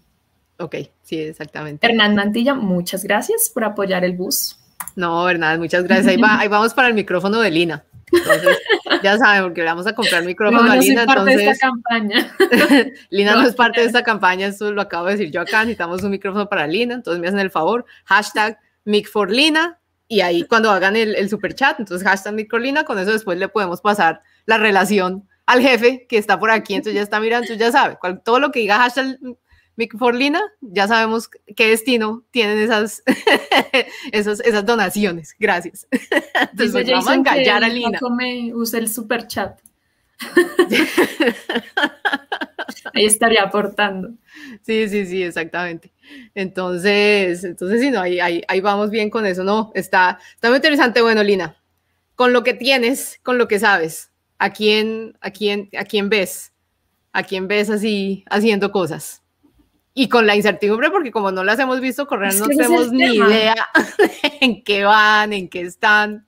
[0.57, 1.85] Ok, sí, exactamente.
[1.85, 4.57] Hernán Mantilla, muchas gracias por apoyar el bus.
[4.95, 6.07] No, Hernán, muchas gracias.
[6.07, 7.83] Ahí, va, ahí vamos para el micrófono de Lina.
[8.13, 8.59] Entonces,
[9.01, 11.05] ya saben, porque le vamos a comprar micrófono a Lina.
[11.05, 12.35] No entonces, de esta campaña.
[13.09, 15.61] Lina no, es parte de esta campaña, eso lo acabo de decir yo acá.
[15.61, 17.85] Necesitamos un micrófono para Lina, entonces me hacen el favor.
[18.05, 23.11] Hashtag MicForLina y ahí cuando hagan el, el super chat, entonces hashtag Lina, con eso
[23.11, 27.19] después le podemos pasar la relación al jefe que está por aquí, entonces ya está
[27.19, 29.17] mirando, entonces ya sabe, todo lo que diga hashtag
[29.75, 33.03] Mick Forlina, ya sabemos qué destino tienen esas,
[34.11, 35.35] esas, esas donaciones.
[35.39, 35.87] Gracias.
[36.51, 37.99] Entonces vamos a engañar a Lina.
[38.15, 39.59] me usa el super chat.
[42.93, 44.11] Ahí estaría aportando.
[44.61, 45.91] Sí, sí, sí, exactamente.
[46.35, 49.71] Entonces, entonces sí, no, ahí, ahí, ahí vamos bien con eso, ¿no?
[49.73, 51.57] Está, está muy interesante, bueno, Lina,
[52.15, 56.51] con lo que tienes, con lo que sabes, ¿a quién, a quién, a quién ves?
[57.13, 59.22] ¿A quién ves así haciendo cosas?
[59.93, 63.55] Y con la incertidumbre, porque como no las hemos visto correr, no tenemos ni idea
[64.41, 66.27] en qué van, en qué están.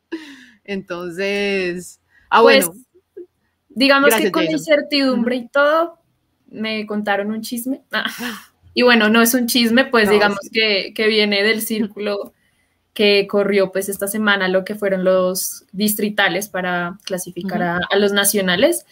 [0.64, 2.00] Entonces,
[2.30, 2.82] ah, pues, bueno.
[3.70, 6.00] Digamos que con incertidumbre y todo,
[6.48, 7.82] me contaron un chisme.
[7.92, 8.06] Ah,
[8.74, 12.34] y bueno, no es un chisme, pues digamos que, que, viene del círculo
[12.94, 18.14] que corrió pues esta semana lo que fueron los distritales para clasificar a, a los
[18.14, 18.86] nacionales.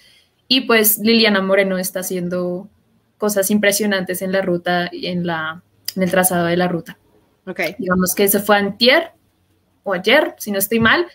[0.50, 2.68] Y pues Liliana Moreno está haciendo
[3.18, 5.64] cosas impresionantes en la ruta y en, la,
[5.96, 6.98] en el trazado de la ruta.
[7.46, 7.76] Okay.
[7.78, 9.12] Digamos que se fue antier
[9.84, 11.08] o ayer, si no estoy mal,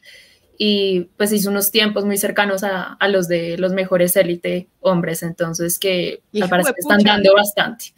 [0.59, 5.23] y pues hizo unos tiempos muy cercanos a, a los de los mejores élite hombres,
[5.23, 7.95] entonces que me parece que están dando bastante.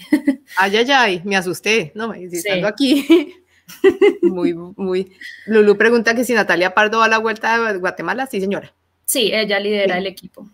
[0.58, 3.34] Ay, ay, ay, me asusté, no, me estando aquí.
[4.22, 5.12] muy, muy.
[5.46, 8.74] Lulu pregunta que si Natalia Pardo va a la vuelta de Guatemala, sí, señora.
[9.06, 10.48] Sí, ella lidera el equipo.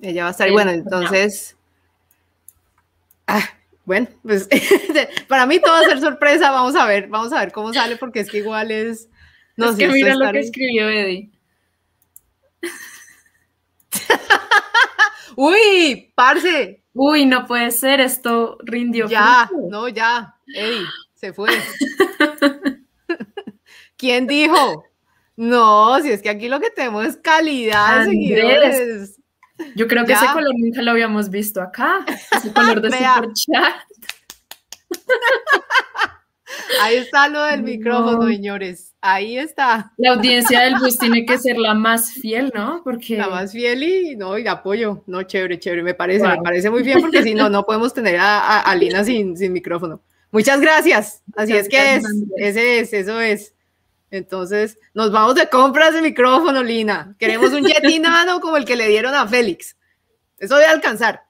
[0.00, 1.56] Ella va a estar, bueno, entonces,
[3.26, 3.48] Ah,
[3.84, 4.48] bueno, pues
[5.28, 6.50] para mí todo va a ser sorpresa.
[6.50, 9.08] Vamos a ver, vamos a ver cómo sale, porque es que igual es.
[9.56, 11.30] No es que mira lo que escribió Eddie.
[15.36, 16.82] Uy, parce.
[16.94, 19.08] Uy, no puede ser, esto rindió.
[19.08, 21.48] Ya, no, ya, Eddie, se fue.
[23.96, 24.84] ¿Quién dijo?
[25.36, 29.20] No, si es que aquí lo que tenemos es calidad de seguidores.
[29.74, 32.04] Yo creo que ese color nunca lo habíamos visto acá.
[32.36, 33.74] Ese color de super chat.
[36.80, 38.94] Ahí está lo del micrófono, señores.
[39.00, 39.92] Ahí está.
[39.96, 42.82] La audiencia del bus tiene que ser la más fiel, ¿no?
[42.84, 43.16] Porque...
[43.16, 45.02] La más fiel y no, y apoyo.
[45.06, 45.82] No, chévere, chévere.
[45.82, 49.36] Me parece, me parece muy bien porque si no, no podemos tener a, Lina sin,
[49.36, 50.02] sin micrófono.
[50.30, 51.22] Muchas gracias.
[51.36, 52.04] Así es que es.
[52.36, 53.54] Ese es, eso es.
[54.12, 57.16] Entonces, nos vamos de compras de micrófono, Lina.
[57.18, 59.74] Queremos un Yeti nano como el que le dieron a Félix.
[60.38, 61.22] Eso debe alcanzar.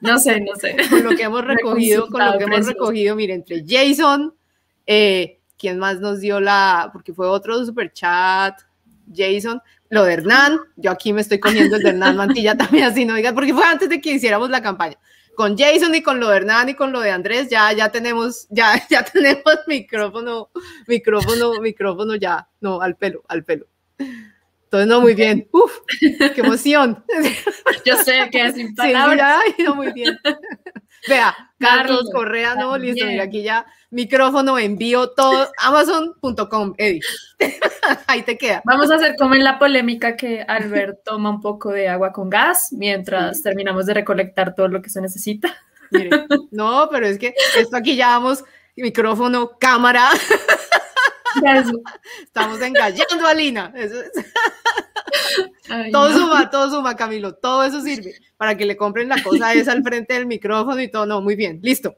[0.00, 0.76] No sé, no sé.
[0.90, 4.34] Con lo que hemos recogido, con lo que hemos recogido, mire, entre Jason,
[4.84, 6.90] eh, ¿quién más nos dio la?
[6.92, 8.60] Porque fue otro super chat,
[9.14, 13.04] Jason, lo de Hernán, yo aquí me estoy cogiendo el de Hernán Mantilla también así,
[13.04, 14.98] no digas, porque fue antes de que hiciéramos la campaña
[15.34, 18.46] con Jason y con lo de Hernán y con lo de Andrés, ya, ya tenemos,
[18.50, 20.50] ya, ya tenemos micrófono,
[20.86, 23.66] micrófono, micrófono ya, no, al pelo, al pelo.
[23.98, 25.48] Entonces, no, muy bien.
[25.52, 27.04] Uf, qué emoción.
[27.84, 29.40] Yo sé que es sin palabras.
[29.56, 30.18] Sí, no, muy bien.
[31.08, 37.00] Vea, Carlos Correa, no, listo, mira, aquí ya micrófono, envío, todo, amazon.com, Eddie.
[38.06, 38.60] Ahí te queda.
[38.64, 42.28] Vamos a hacer como en la polémica que Albert toma un poco de agua con
[42.28, 45.56] gas mientras terminamos de recolectar todo lo que se necesita.
[46.50, 48.44] no, pero es que esto aquí ya vamos,
[48.76, 50.10] micrófono, cámara.
[52.24, 53.72] Estamos engallando a Lina.
[55.92, 57.34] Todo suma, todo suma, Camilo.
[57.34, 60.88] Todo eso sirve para que le compren la cosa esa al frente del micrófono y
[60.88, 61.06] todo.
[61.06, 61.96] No, muy bien, listo.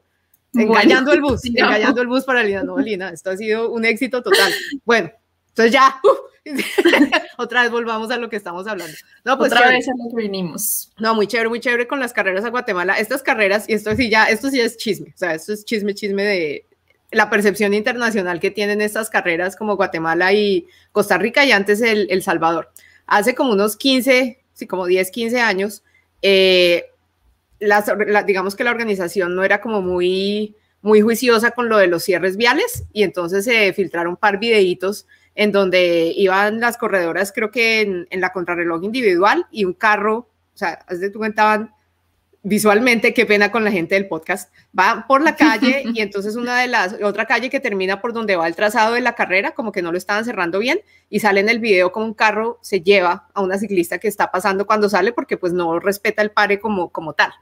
[0.54, 2.62] Engañando el bus, engañando el bus para Lina.
[2.62, 4.52] No, Lina, esto ha sido un éxito total.
[4.84, 5.10] Bueno,
[5.48, 6.00] entonces ya,
[7.38, 8.96] otra vez volvamos a lo que estamos hablando.
[9.24, 10.92] No, pues otra vez a lo que vinimos.
[10.98, 12.98] No, muy chévere, muy chévere con las carreras a Guatemala.
[12.98, 15.94] Estas carreras, y esto sí ya, esto sí es chisme, o sea, esto es chisme,
[15.94, 16.66] chisme de
[17.12, 22.08] la percepción internacional que tienen estas carreras como Guatemala y Costa Rica y antes El,
[22.10, 22.70] el Salvador.
[23.06, 25.82] Hace como unos 15, sí, como 10, 15 años,
[26.22, 26.86] eh,
[27.58, 27.90] las,
[28.26, 32.36] digamos que la organización no era como muy, muy juiciosa con lo de los cierres
[32.36, 37.82] viales y entonces se filtraron un par videitos en donde iban las corredoras, creo que
[37.82, 41.75] en, en la contrarreloj individual y un carro, o sea, de tu cuenta
[42.46, 46.60] visualmente, qué pena con la gente del podcast, va por la calle y entonces una
[46.60, 49.72] de las, otra calle que termina por donde va el trazado de la carrera, como
[49.72, 50.78] que no lo estaban cerrando bien
[51.10, 54.30] y sale en el video como un carro se lleva a una ciclista que está
[54.30, 57.32] pasando cuando sale porque pues no respeta el pare como, como tal.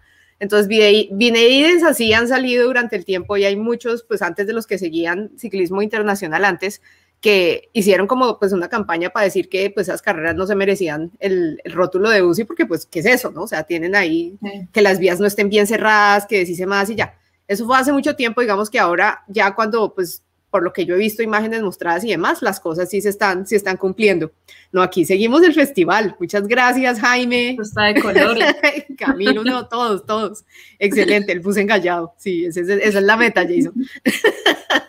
[0.40, 4.66] Entonces, videos así han salido durante el tiempo y hay muchos, pues antes de los
[4.66, 6.80] que seguían ciclismo internacional antes,
[7.24, 11.10] que hicieron como pues una campaña para decir que pues esas carreras no se merecían
[11.20, 13.44] el, rótulo de UCI porque pues qué es eso, ¿no?
[13.44, 14.38] O sea, tienen ahí
[14.74, 17.14] que las vías no estén bien cerradas, que deshice más y ya.
[17.48, 20.96] Eso fue hace mucho tiempo, digamos que ahora ya cuando pues por lo que yo
[20.96, 24.30] he visto imágenes mostradas y demás, las cosas sí se están, sí están cumpliendo.
[24.70, 26.16] No, aquí seguimos el festival.
[26.20, 27.56] Muchas gracias, Jaime.
[27.58, 28.37] Está de color.
[28.98, 30.44] Camilo, no, todos, todos.
[30.78, 32.12] Excelente, el puse engallado.
[32.18, 33.72] Sí, esa es la meta, Jason.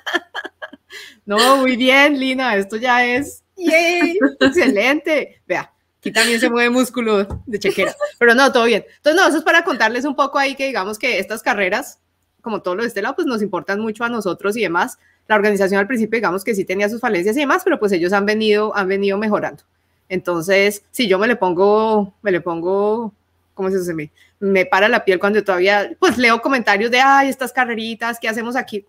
[1.26, 4.18] No, muy bien, Lina, esto ya es ¡yay!
[4.40, 5.42] excelente.
[5.48, 8.86] Vea, aquí también se mueve músculo de chequera, pero no, todo bien.
[8.98, 12.00] Entonces, no, eso es para contarles un poco ahí que digamos que estas carreras,
[12.42, 15.00] como todo lo de este lado, pues nos importan mucho a nosotros y demás.
[15.28, 18.14] La organización al principio, digamos que sí tenía sus falencias y demás, pero pues ellos
[18.14, 19.64] han venido, han venido mejorando.
[20.08, 23.12] Entonces, si yo me le pongo, me le pongo,
[23.56, 23.96] ¿cómo se dice?
[23.96, 28.30] Me, me para la piel cuando todavía, pues leo comentarios de, ay, estas carreritas, ¿qué
[28.30, 28.86] hacemos aquí?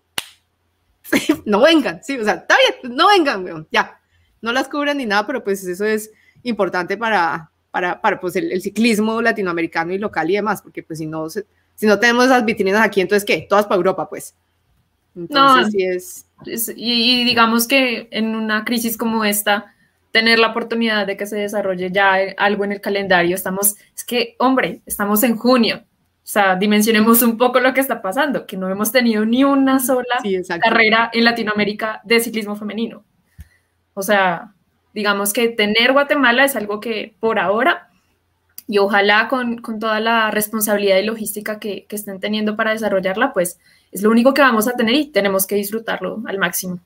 [1.45, 3.99] no vengan, sí, o sea, está bien, no vengan, ya,
[4.41, 6.11] no las cubren ni nada, pero pues eso es
[6.43, 11.05] importante para, para, para pues el, ciclismo latinoamericano y local y demás, porque pues si
[11.05, 13.45] no, si no tenemos esas vitrinas aquí, entonces ¿qué?
[13.49, 14.35] Todas para Europa, pues.
[15.15, 16.73] Entonces, no, sí es...
[16.75, 19.73] Y, y digamos que en una crisis como esta,
[20.11, 24.35] tener la oportunidad de que se desarrolle ya algo en el calendario, estamos, es que,
[24.39, 25.83] hombre, estamos en junio,
[26.27, 29.79] o sea, dimensionemos un poco lo que está pasando, que no hemos tenido ni una
[29.79, 30.17] sola
[30.61, 33.05] carrera en Latinoamérica de ciclismo femenino.
[33.93, 34.53] O sea,
[34.93, 37.87] digamos que tener Guatemala es algo que por ahora,
[38.67, 43.31] y ojalá con, con toda la responsabilidad y logística que, que, estén teniendo para desarrollarla,
[43.31, 43.57] pues
[43.93, 46.79] es lo único que vamos a tener y tenemos que disfrutarlo al máximo.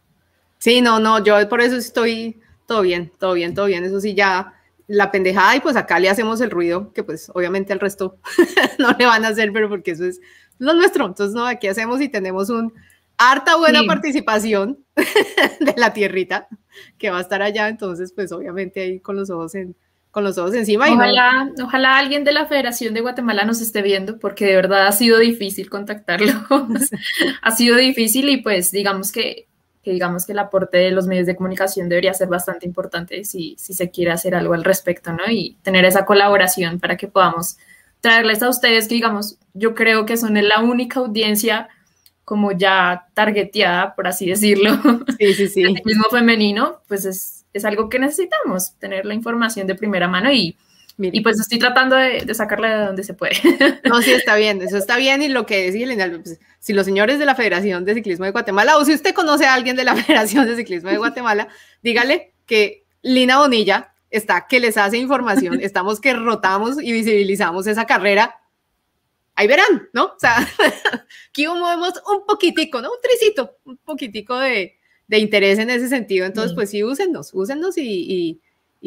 [0.60, 3.86] Sí, no, no, yo por eso estoy todo bien, todo bien, todo bien.
[3.86, 4.54] Eso sí, ya
[4.92, 8.18] la pendejada y pues acá le hacemos el ruido que pues obviamente al resto
[8.78, 10.20] no le van a hacer, pero porque eso es
[10.60, 11.06] lo nuestro.
[11.06, 12.74] Entonces, no, aquí hacemos y tenemos un
[13.18, 16.48] harta buena participación de la tierrita
[16.98, 19.76] que va a estar allá, entonces pues obviamente ahí con los ojos en
[20.12, 20.92] con los ojos encima.
[20.92, 24.92] Ojalá, ojalá alguien de la Federación de Guatemala nos esté viendo, porque de verdad ha
[24.92, 26.34] sido difícil contactarlo.
[27.42, 29.48] ha sido difícil y pues digamos que
[29.84, 33.56] que digamos que el aporte de los medios de comunicación debería ser bastante importante si,
[33.58, 35.30] si se quiere hacer algo al respecto, ¿no?
[35.30, 37.58] Y tener esa colaboración para que podamos
[38.00, 41.70] traerles a ustedes que, digamos, yo creo que son la única audiencia
[42.24, 44.72] como ya targeteada, por así decirlo,
[45.20, 45.64] sí, sí, sí.
[45.84, 50.56] mismo femenino, pues es, es algo que necesitamos, tener la información de primera mano y
[51.02, 53.34] y pues estoy tratando de, sacarla de donde se puede.
[53.86, 55.22] No, sí, está bien, eso está bien.
[55.22, 55.88] Y lo que decía
[56.24, 59.46] pues, si los señores de la Federación de Ciclismo de Guatemala, o si usted conoce
[59.46, 61.48] a alguien de la Federación de Ciclismo de Guatemala,
[61.82, 67.86] dígale que Lina Bonilla está, que les hace información, estamos que rotamos y visibilizamos esa
[67.86, 68.36] carrera.
[69.36, 70.06] Ahí verán, ¿no?
[70.06, 70.48] O sea,
[71.30, 72.90] aquí movemos un poquitico, ¿no?
[72.90, 76.26] Un tricito, un poquitico de, de interés en ese sentido.
[76.26, 78.42] Entonces, pues sí, úsennos, úsennos y y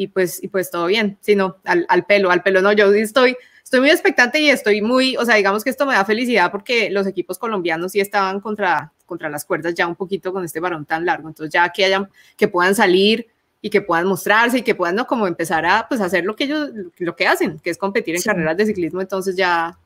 [0.07, 3.79] pues, y pues todo bien, sino al, al pelo, al pelo no, yo estoy, estoy
[3.79, 7.07] muy expectante y estoy muy, o sea, digamos que esto me da felicidad porque los
[7.07, 11.05] equipos colombianos sí estaban contra, contra las cuerdas ya un poquito con este varón tan
[11.05, 13.27] largo, entonces ya que hayan, que puedan salir
[13.61, 15.07] y que puedan mostrarse y que puedan ¿no?
[15.07, 18.21] como empezar a pues, hacer lo que ellos, lo que hacen, que es competir en
[18.21, 19.79] carreras de ciclismo, entonces ya,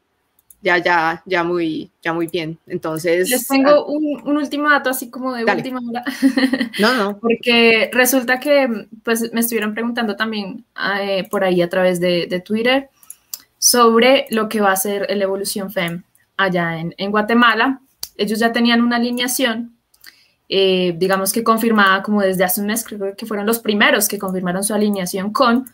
[0.61, 2.59] ya, ya, ya muy, ya muy bien.
[2.67, 3.29] Entonces.
[3.29, 6.03] Les tengo ah, un, un, último dato así como de última hora.
[6.79, 7.19] No, no.
[7.19, 10.65] Porque resulta que, pues, me estuvieron preguntando también
[10.99, 12.89] eh, por ahí a través de, de, Twitter
[13.57, 16.03] sobre lo que va a ser el Evolución FEM
[16.37, 17.81] allá en, en Guatemala.
[18.17, 19.77] Ellos ya tenían una alineación,
[20.49, 24.19] eh, digamos que confirmada como desde hace un mes, creo que fueron los primeros que
[24.19, 25.65] confirmaron su alineación con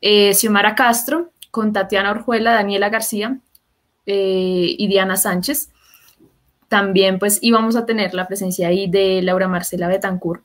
[0.00, 3.38] eh, Xiomara Castro, con Tatiana Orjuela, Daniela García,
[4.06, 5.70] eh, y Diana Sánchez.
[6.68, 10.42] También pues íbamos a tener la presencia ahí de Laura Marcela Betancourt,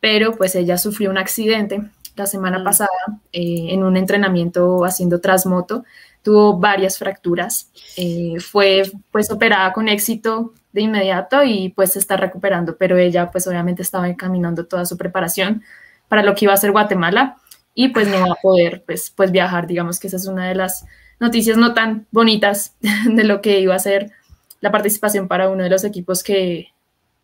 [0.00, 1.82] pero pues ella sufrió un accidente
[2.18, 2.64] la semana mm.
[2.64, 2.90] pasada
[3.32, 5.84] eh, en un entrenamiento haciendo trasmoto,
[6.22, 12.16] tuvo varias fracturas, eh, fue pues operada con éxito de inmediato y pues se está
[12.16, 15.62] recuperando, pero ella pues obviamente estaba encaminando toda su preparación
[16.08, 17.36] para lo que iba a ser Guatemala
[17.74, 20.56] y pues no va a poder pues, pues viajar, digamos que esa es una de
[20.56, 20.84] las
[21.20, 22.74] noticias no tan bonitas
[23.06, 24.12] de lo que iba a ser
[24.60, 26.68] la participación para uno de los equipos que,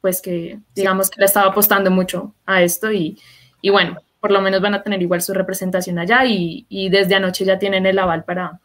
[0.00, 3.18] pues que, digamos que le estaba apostando mucho a esto y,
[3.60, 7.14] y bueno, por lo menos van a tener igual su representación allá y, y, desde
[7.14, 8.60] anoche ya tienen el aval para,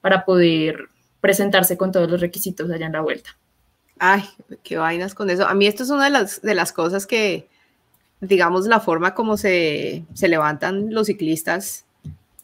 [0.00, 0.88] para poder
[1.20, 3.36] presentarse con todos los requisitos allá en la vuelta.
[3.98, 4.24] Ay,
[4.62, 5.46] qué vainas con eso.
[5.46, 7.48] A mí esto es una de las, de las cosas que,
[8.20, 11.84] digamos, la forma como se, se levantan los ciclistas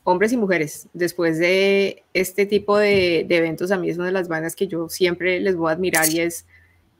[0.06, 4.28] hombres y mujeres, después de este tipo de, eventos, a mí es una de las
[4.28, 6.46] vainas que yo siempre les voy a admirar y es,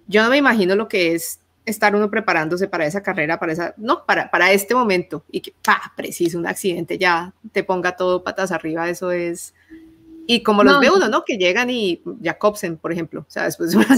[0.09, 3.75] yo no me imagino lo que es estar uno preparándose para esa carrera, para esa,
[3.77, 8.25] no, para, para este momento y que, pa, preciso, un accidente ya te ponga todo
[8.25, 9.55] patas arriba, eso es,
[10.27, 11.25] y como los ve uno, ¿no?
[11.25, 13.97] Que llegan y Jacobsen, por ejemplo, o sea, después de una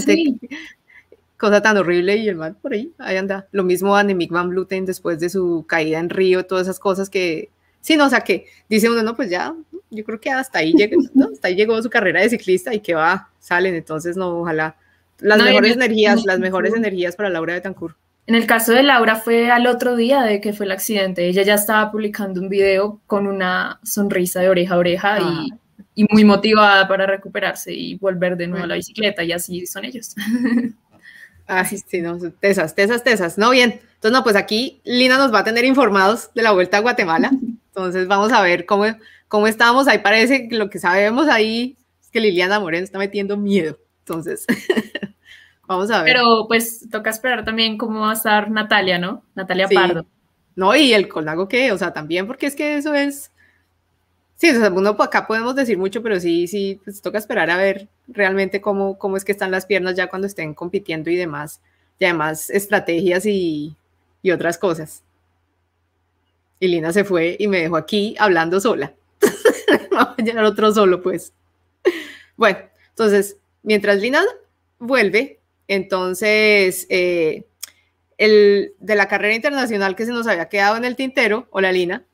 [1.39, 3.49] cosa tan horrible y el mal por ahí, ahí anda.
[3.53, 7.49] Lo mismo Annemiek van Bluten después de su caída en Río, todas esas cosas que
[7.89, 9.55] Sí, no, o sea que dice uno, no, pues ya,
[9.89, 11.01] yo creo que hasta ahí, llegó,
[11.33, 14.77] hasta ahí llegó su carrera de ciclista y que va, salen, entonces no, ojalá
[15.21, 17.97] las mejores energías, las mejores energías para Laura de Tancur.
[18.27, 21.45] En el caso de Laura fue al otro día de que fue el accidente, ella
[21.45, 25.59] ya estaba publicando un video con una sonrisa de oreja a oreja y, ah.
[25.95, 29.87] y, muy motivada para recuperarse y volver de nuevo a la bicicleta y así son
[29.87, 30.15] ellos.
[31.51, 33.39] Ah, sí, sí, no, tesas, tesas, tesas.
[33.39, 33.81] No, bien.
[33.95, 37.31] Entonces, no, pues aquí Lina nos va a tener informados de la vuelta a Guatemala.
[37.79, 38.87] Entonces, vamos a ver cómo,
[39.29, 39.87] cómo estamos.
[39.87, 43.79] Ahí parece que lo que sabemos ahí es que Liliana Moreno está metiendo miedo.
[44.01, 44.45] Entonces,
[45.69, 46.13] vamos a ver.
[46.13, 49.23] Pero pues toca esperar también cómo va a estar Natalia, ¿no?
[49.37, 50.05] Natalia Pardo.
[50.57, 53.31] No, y el Colago qué, o sea, también porque es que eso es
[54.35, 57.57] Sí, o sea, uno acá podemos decir mucho, pero sí, sí, pues toca esperar a
[57.57, 61.61] ver realmente cómo, cómo es que están las piernas ya cuando estén compitiendo y demás,
[61.99, 63.77] y además estrategias y,
[64.23, 65.03] y otras cosas.
[66.61, 68.95] Y Lina se fue y me dejó aquí hablando sola.
[69.91, 71.33] Vamos a llegar otro solo, pues.
[72.37, 72.59] Bueno,
[72.91, 74.23] entonces, mientras Lina
[74.79, 77.45] vuelve, entonces, eh,
[78.17, 82.05] el de la carrera internacional que se nos había quedado en el tintero, hola Lina,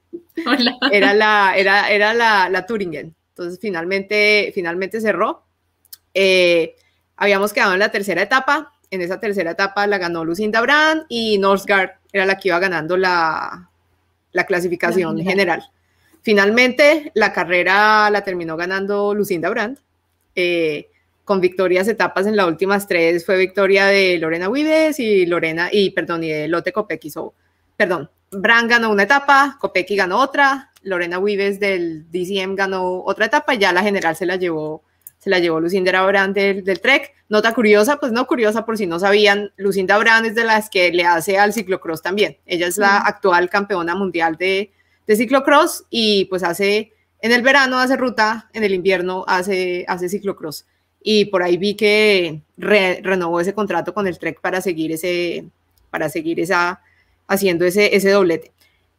[0.93, 3.15] era la, era, era la, la Turingen.
[3.31, 5.45] Entonces finalmente, finalmente cerró.
[6.13, 6.77] Eh,
[7.17, 8.73] habíamos quedado en la tercera etapa.
[8.91, 12.97] En esa tercera etapa la ganó Lucinda Brand y Northgard era la que iba ganando
[12.97, 13.71] la,
[14.35, 15.65] la clasificación general.
[16.21, 19.79] Finalmente la carrera la terminó ganando Lucinda Brand.
[20.35, 20.91] Eh,
[21.25, 25.91] con victorias etapas en las últimas tres fue victoria de Lorena Vives y Lorena y
[25.91, 27.11] perdón y de Lotte Kopecky.
[27.77, 33.55] perdón, Bran ganó una etapa, Kopecky ganó otra, Lorena Vives del DCM ganó otra etapa
[33.55, 34.83] y ya la general se la llevó,
[35.25, 37.15] se la llevó Lucinda Brand del, del, Trek.
[37.31, 40.93] Nota curiosa, pues no curiosa por si no sabían, Lucinda Brand es de las que
[40.93, 42.37] le hace al ciclocross también.
[42.45, 44.71] Ella es la actual campeona mundial de,
[45.07, 50.11] de ciclocross y pues hace, en el verano hace ruta, en el invierno hace, hace
[50.11, 50.67] ciclocross.
[51.03, 55.47] Y por ahí vi que renovó ese contrato con el Trek para seguir ese,
[55.89, 56.83] para seguir esa,
[57.27, 58.53] haciendo ese, ese doblete.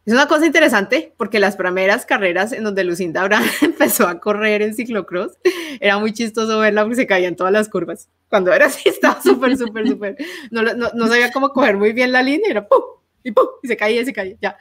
[0.06, 4.62] Es una cosa interesante porque las primeras carreras en donde Lucinda Brown empezó a correr
[4.62, 5.32] en ciclocross,
[5.80, 8.08] era muy chistoso verla porque se caía en todas las curvas.
[8.28, 10.16] Cuando era así, estaba súper, súper, súper.
[10.52, 12.82] No, no, no, sabía cómo coger muy bien la línea, era ¡pum!
[13.24, 13.46] y ¡pum!
[13.64, 14.56] y se caía se caía, ya.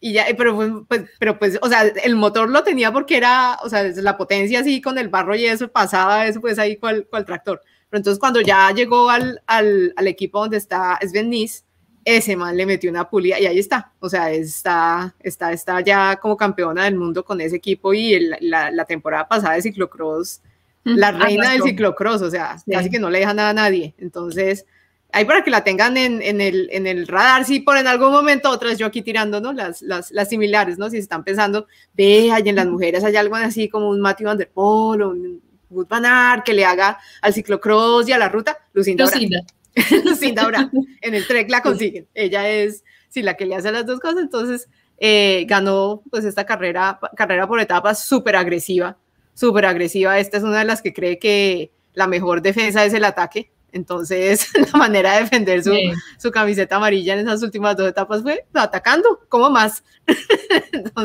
[0.00, 0.54] Y ya, pero
[0.86, 4.60] pues, pero pues, o sea, el motor lo tenía porque era, o sea, la potencia
[4.60, 7.62] así con el barro y eso pasaba, eso pues ahí con el, tractor.
[7.88, 11.63] Pero entonces cuando ya llegó al, al, al equipo donde está Sven Nys,
[12.04, 16.16] ese man le metió una pulida y ahí está, o sea, está, está, está ya
[16.16, 20.40] como campeona del mundo con ese equipo y la, la, temporada pasada de ciclocross,
[20.84, 24.66] la reina del ciclocross, o sea, casi que no le deja nada a nadie, entonces
[25.14, 28.10] ahí para que la tengan en, en, el, en el radar, si por en algún
[28.10, 29.52] momento otras yo aquí tirando, ¿no?
[29.52, 30.90] Las, las, las similares, ¿no?
[30.90, 34.38] Si están pensando, ve, hay en las mujeres hay algo así como un Matthew Van
[34.38, 35.40] Der Poel o un
[35.70, 39.40] Wood Van Aert que le haga al ciclocross y a la ruta, Lucinda Lucinda.
[40.04, 40.70] Lucinda ahora
[41.00, 42.08] en el Trek la consiguen.
[42.14, 44.68] Ella es, sí, la que le hace las dos cosas, entonces
[44.98, 48.98] eh, ganó pues esta carrera, carrera por etapas súper agresiva,
[49.34, 50.18] súper agresiva.
[50.18, 54.52] Esta es una de las que cree que la mejor defensa es el ataque entonces,
[54.72, 55.72] la manera de defender su,
[56.16, 59.82] su, camiseta amarilla en esas últimas dos etapas fue atacando, como más.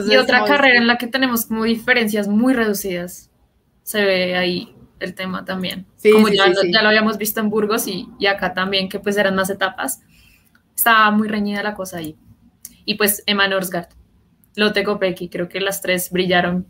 [0.07, 3.31] y otra carrera en la que tenemos como diferencias muy reducidas.
[3.81, 5.85] Se ve ahí el tema también.
[6.11, 9.35] como ya, ya, lo habíamos visto en Burgos y, y, acá también, que pues eran
[9.35, 10.01] más etapas.
[10.75, 12.15] Estaba muy reñida la cosa ahí.
[12.85, 13.89] Y pues Emma Norsgaard,
[14.55, 16.65] Lotte Kopecky, creo que las tres brillaron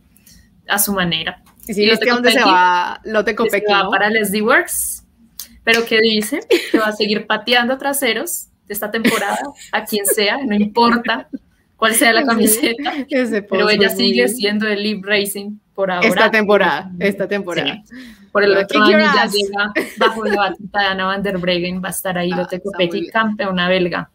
[0.68, 1.44] a su manera.
[1.62, 5.06] Sí, sí, es que dónde se va Lotte Kopecky, se va para Leslie Works
[5.64, 6.40] pero que dice
[6.72, 9.40] que va a seguir pateando traseros de esta temporada
[9.72, 11.30] a quien sea, no importa
[11.76, 12.94] cuál sea la camiseta,
[13.48, 16.06] pero ella sigue siendo el Leap Racing por ahora.
[16.06, 17.82] Esta temporada, esta temporada.
[18.34, 21.88] Por el otro año ya llega bajo la batuta de Ana van der Breggen, va
[21.88, 24.10] a estar ahí ah, Lotte Kopecky, campeona belga.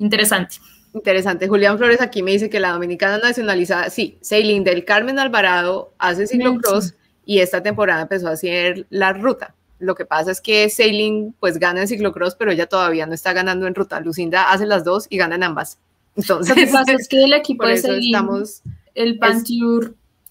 [0.00, 0.56] Interesante.
[0.92, 1.46] Interesante.
[1.46, 6.26] Julián Flores aquí me dice que la dominicana nacionalizada, sí, Sailing del Carmen Alvarado hace
[6.26, 9.54] ciclocross y esta temporada empezó a hacer la ruta.
[9.78, 13.32] Lo que pasa es que Sailing pues gana en ciclocross, pero ella todavía no está
[13.32, 14.00] ganando en ruta.
[14.00, 15.78] Lucinda hace las dos y gana en ambas.
[16.16, 18.62] Entonces, lo que pasa es que el equipo de Sailing, estamos,
[18.96, 19.20] el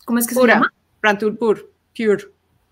[0.05, 0.71] ¿cómo es que se llama?
[1.01, 1.61] Pantour Pure,
[1.95, 2.25] Pure,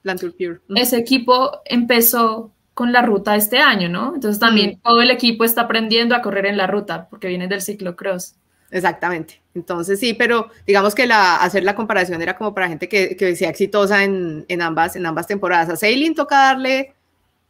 [0.03, 0.59] Pantour Pure.
[0.75, 4.15] Ese equipo empezó con la ruta este año, ¿no?
[4.15, 7.61] Entonces también todo el equipo está aprendiendo a correr en la ruta porque viene del
[7.61, 8.35] ciclocross.
[8.71, 9.41] Exactamente.
[9.53, 13.35] Entonces sí, pero digamos que la, hacer la comparación era como para gente que, que
[13.35, 15.69] sea exitosa en, en, ambas, en ambas temporadas.
[15.69, 16.93] A Sailing toca darle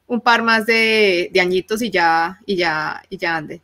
[0.08, 3.62] un par más de, de, añitos y ya, y ya, y ya ande.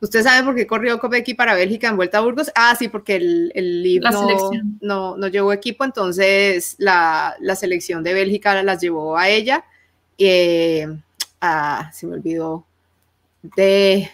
[0.00, 2.52] ¿Usted sabe por qué corrió Kopecky para Bélgica en Vuelta a Burgos?
[2.54, 8.14] Ah, sí, porque el, el no, no, no, llevó equipo, entonces la, la, selección de
[8.14, 9.64] Bélgica las llevó a ella.
[10.16, 10.86] Eh,
[11.40, 12.64] ah, se me olvidó
[13.42, 14.08] de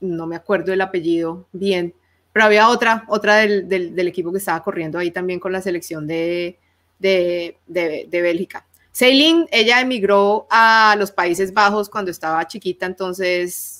[0.00, 1.94] no me acuerdo el apellido bien,
[2.32, 6.06] pero había otra, otra del, del, equipo que estaba corriendo ahí también con la selección
[6.06, 6.58] de,
[6.98, 8.66] de, de, de Bélgica.
[8.92, 13.79] Sailing, ella emigró a los Países Bajos cuando estaba chiquita, entonces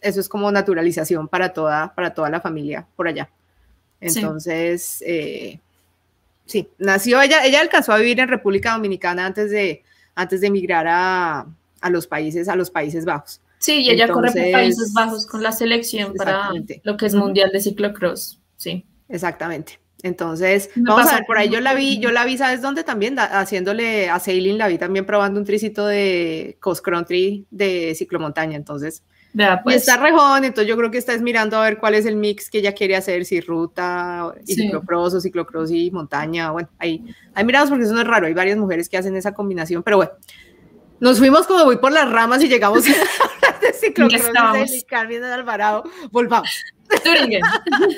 [0.00, 3.30] eso es como naturalización para toda, para toda la familia por allá.
[4.00, 5.04] Entonces, sí.
[5.06, 5.60] Eh,
[6.46, 9.82] sí, nació ella, ella alcanzó a vivir en República Dominicana antes de,
[10.14, 11.46] antes de emigrar a,
[11.80, 13.40] a los países, a los Países Bajos.
[13.58, 16.50] Sí, y ella corre por Países Bajos con la selección para
[16.84, 18.84] lo que es Mundial de Ciclocross, sí.
[19.08, 19.80] Exactamente.
[20.04, 23.18] Entonces, vamos a ver, por ahí yo la vi, yo la vi, ¿sabes dónde también?
[23.18, 29.02] haciéndole a Sailing, la vi también probando un tricito de cross country de ciclomontaña, entonces.
[29.32, 29.76] Vea, pues.
[29.76, 32.48] Y está rejón, entonces yo creo que estás mirando a ver cuál es el mix
[32.50, 34.62] que ella quiere hacer, si ruta, y sí.
[34.62, 37.04] ciclocross o ciclocross y montaña, bueno, ahí,
[37.34, 39.98] ahí miramos porque eso no es raro, hay varias mujeres que hacen esa combinación, pero
[39.98, 40.12] bueno,
[41.00, 42.90] nos fuimos como muy por las ramas y llegamos a
[43.60, 45.84] de ciclocross de Carmen Alvarado.
[46.10, 46.50] Volvamos.
[47.04, 47.42] Turingen.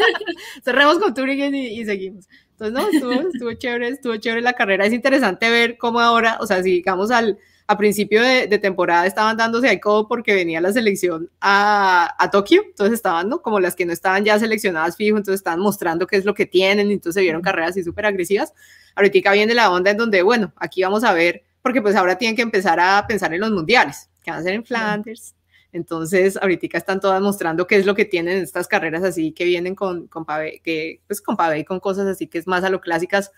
[0.64, 2.28] Cerremos con Turingen y, seguimos.
[2.58, 4.84] Entonces, no, estuvo, estuvo, chévere, estuvo chévere la carrera.
[4.84, 7.38] Es interesante ver cómo ahora, o sea, si digamos al,
[7.70, 12.28] a principio de, de temporada estaban dándose ahí como porque venía la selección a, a,
[12.28, 13.42] Tokio, entonces estaban, ¿no?
[13.42, 16.46] Como las que no estaban ya seleccionadas fijo, entonces estaban mostrando qué es lo que
[16.46, 18.52] tienen, entonces vieron carreras así súper agresivas.
[18.96, 22.34] Ahorita viene la onda en donde, bueno, aquí vamos a ver porque pues ahora tienen
[22.34, 25.36] que empezar a pensar en los mundiales, que van a ser en Flanders.
[25.72, 29.76] Entonces, ahorita están todas mostrando qué es lo que tienen estas carreras así que vienen
[29.76, 32.68] con, con pavé, que, pues con pavé y con cosas así que es más a
[32.70, 33.30] lo clásicas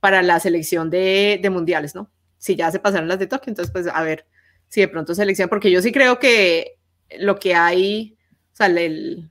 [0.00, 2.10] para la selección de, de, mundiales, ¿no?
[2.38, 4.26] Si ya se pasaron las de Tokio, entonces pues a ver
[4.68, 6.78] si de pronto selección, porque yo sí creo que
[7.18, 8.16] lo que hay,
[8.52, 9.30] o sea, el,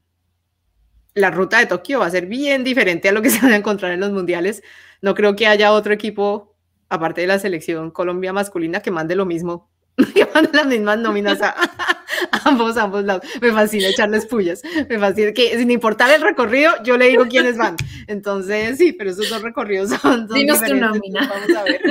[1.14, 3.58] la ruta de Tokio va a ser bien diferente a lo que se van a
[3.58, 4.62] encontrar en los mundiales.
[5.01, 6.56] No creo que haya otro equipo
[6.89, 9.70] aparte de la selección Colombia masculina, que mande lo mismo,
[10.14, 11.56] que mande las mismas nóminas a,
[12.45, 13.26] ambos, ambos lados.
[13.41, 17.58] Me fascina echarles pullas, me fascina que sin importar el recorrido, yo le digo quiénes
[17.58, 17.76] van.
[18.08, 21.28] Entonces, sí, pero esos dos recorridos son Dinos tu nómina.
[21.28, 21.82] Vamos a ver.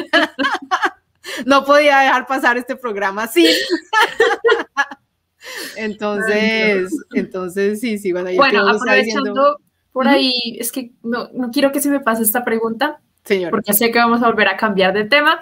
[1.46, 3.46] No podía dejar pasar este programa así.
[5.76, 9.58] Entonces, entonces sí, sí, bueno, bueno aprovechando
[9.92, 13.50] por ahí, es que no, no quiero que se me pase esta pregunta, Señor.
[13.50, 15.40] Porque sé que vamos a volver a cambiar de tema.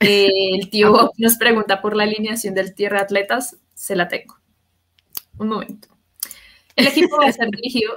[0.00, 3.56] Eh, el tío nos pregunta por la alineación del Tierra Atletas.
[3.74, 4.36] Se la tengo.
[5.38, 5.88] Un momento.
[6.76, 7.92] El equipo va a ser dirigido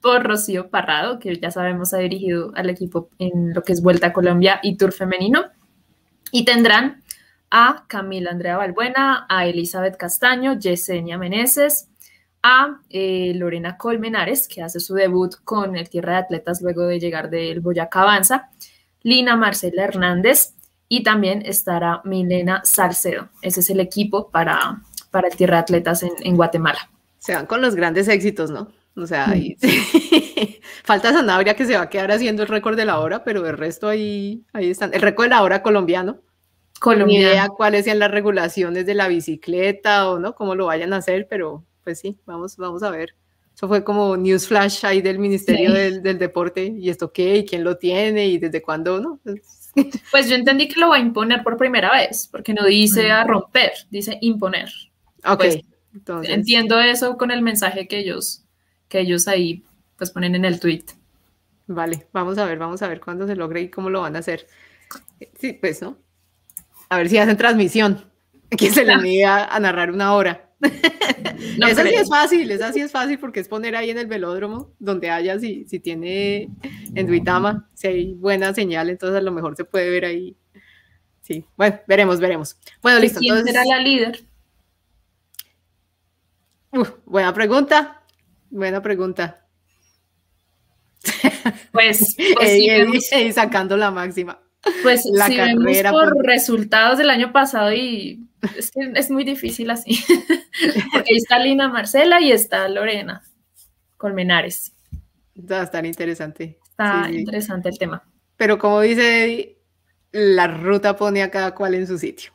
[0.00, 4.08] por Rocío Parrado, que ya sabemos ha dirigido al equipo en lo que es Vuelta
[4.08, 5.50] a Colombia y Tour Femenino.
[6.32, 7.04] Y tendrán
[7.52, 11.88] a Camila Andrea Balbuena, a Elizabeth Castaño, Yesenia Meneses,
[12.42, 16.98] a eh, Lorena Colmenares, que hace su debut con el Tierra de Atletas luego de
[16.98, 18.48] llegar del Boyacá Avanza,
[19.02, 20.54] Lina Marcela Hernández
[20.88, 23.28] y también estará Milena Salcedo.
[23.42, 26.90] Ese es el equipo para, para el Tierra de Atletas en, Guatemala.
[27.18, 28.68] Se van con los grandes éxitos, ¿no?
[28.96, 29.56] O sea, ahí,
[30.82, 33.56] falta Sanabria que se va a quedar haciendo el récord de la hora, pero el
[33.56, 34.92] resto ahí, ahí están.
[34.94, 36.20] El récord de la hora colombiano
[37.06, 40.96] ni idea cuáles sean las regulaciones de la bicicleta o no, cómo lo vayan a
[40.96, 43.14] hacer, pero pues sí, vamos, vamos a ver.
[43.54, 47.64] Eso fue como news flash ahí del Ministerio del, Deporte, y esto qué, y quién
[47.64, 49.20] lo tiene, y desde cuándo, ¿no?
[50.10, 53.24] Pues yo entendí que lo va a imponer por primera vez, porque no dice a
[53.24, 54.68] romper, dice imponer.
[55.24, 55.38] Ok.
[55.38, 55.60] Pues,
[55.94, 56.34] Entonces...
[56.34, 58.44] Entiendo eso con el mensaje que ellos,
[58.88, 59.64] que ellos ahí
[60.02, 60.84] pues ponen en el tweet.
[61.68, 64.18] Vale, vamos a ver, vamos a ver cuándo se logre y cómo lo van a
[64.18, 64.48] hacer.
[65.38, 65.96] Sí, pues, ¿no?
[66.88, 68.04] A ver si hacen transmisión,
[68.50, 70.50] que se le niega a narrar una hora.
[71.58, 74.06] No esa sí es fácil, esa sí es fácil porque es poner ahí en el
[74.06, 76.48] velódromo donde haya, si, si tiene
[76.94, 80.36] en Duitama, si hay buena señal, entonces a lo mejor se puede ver ahí.
[81.20, 82.56] Sí, bueno, veremos, veremos.
[82.80, 83.20] Bueno, listo.
[83.20, 84.24] ¿Quién será la líder?
[87.04, 88.02] buena pregunta,
[88.50, 89.41] buena pregunta.
[91.72, 94.40] Pues, pues sacando la máxima.
[94.82, 98.20] Pues la si carrera por resultados del año pasado y
[98.56, 100.04] es que es muy difícil así,
[100.92, 103.22] porque ahí está Lina Marcela y está Lorena
[103.96, 104.72] Colmenares.
[105.48, 106.58] A estar interesante.
[106.70, 108.02] Está interesante el tema.
[108.36, 109.58] Pero como dice
[110.10, 112.32] la ruta pone a cada cual en su sitio.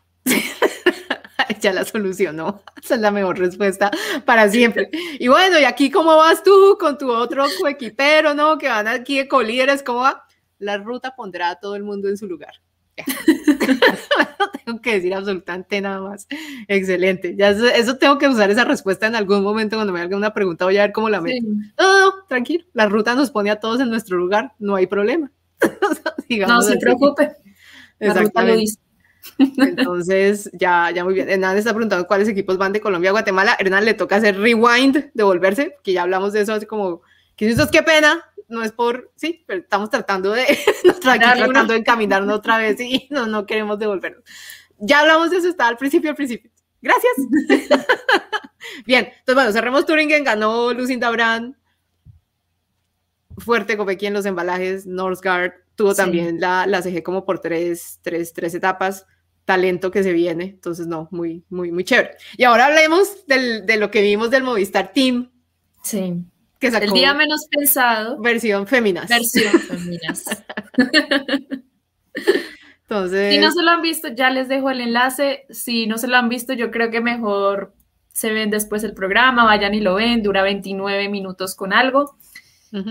[1.62, 2.64] ya la solucionó.
[2.82, 3.92] Esa es la mejor respuesta
[4.26, 4.90] para siempre.
[5.20, 8.58] Y bueno, ¿y aquí cómo vas tú con tu otro coequipero, no?
[8.58, 10.28] Que van aquí de colíderes, ¿cómo va?
[10.60, 12.54] la ruta pondrá a todo el mundo en su lugar.
[14.40, 16.28] no tengo que decir absolutamente nada más.
[16.68, 17.36] Excelente.
[17.38, 20.66] Ya eso, tengo que usar esa respuesta en algún momento cuando me haga una pregunta.
[20.66, 21.46] Voy a ver cómo la meto.
[21.78, 22.66] No, no, tranquilo.
[22.74, 24.54] La ruta nos pone a todos en nuestro lugar.
[24.58, 25.32] No hay problema.
[26.48, 27.34] no se preocupe.
[28.00, 28.74] Exactamente.
[29.38, 31.30] Entonces, ya, ya muy bien.
[31.30, 33.56] Hernán está preguntando cuáles equipos van de Colombia a Guatemala.
[33.60, 37.02] Hernán le toca hacer rewind, devolverse, que ya hablamos de eso hace como,
[37.36, 40.46] qué pena, no es por, sí, pero estamos tratando de,
[41.02, 44.24] tratando de encaminarnos otra vez y no, no queremos devolvernos.
[44.80, 46.52] Ya hablamos de eso, estaba al principio, al principio.
[46.82, 47.14] Gracias.
[48.86, 51.56] Bien, entonces bueno, cerremos Turingen, ganó Lucinda Brand,
[53.38, 58.34] fuerte aquí en los embalajes, Northgard tuvo también la, la CG como por tres, tres,
[58.34, 59.06] tres etapas,
[59.48, 62.12] talento que se viene, entonces no, muy, muy, muy chévere.
[62.38, 65.32] Y ahora hablemos del, de lo que vimos del Movistar Team.
[65.82, 66.24] Sí
[66.62, 68.20] el día menos pensado.
[68.20, 69.10] Versión féminas.
[69.10, 70.26] Versión féminas.
[72.82, 73.34] Entonces.
[73.34, 75.46] Si no se lo han visto, ya les dejo el enlace.
[75.50, 77.74] Si no se lo han visto, yo creo que mejor
[78.12, 82.18] se ven después el programa, vayan y lo ven, dura 29 minutos con algo.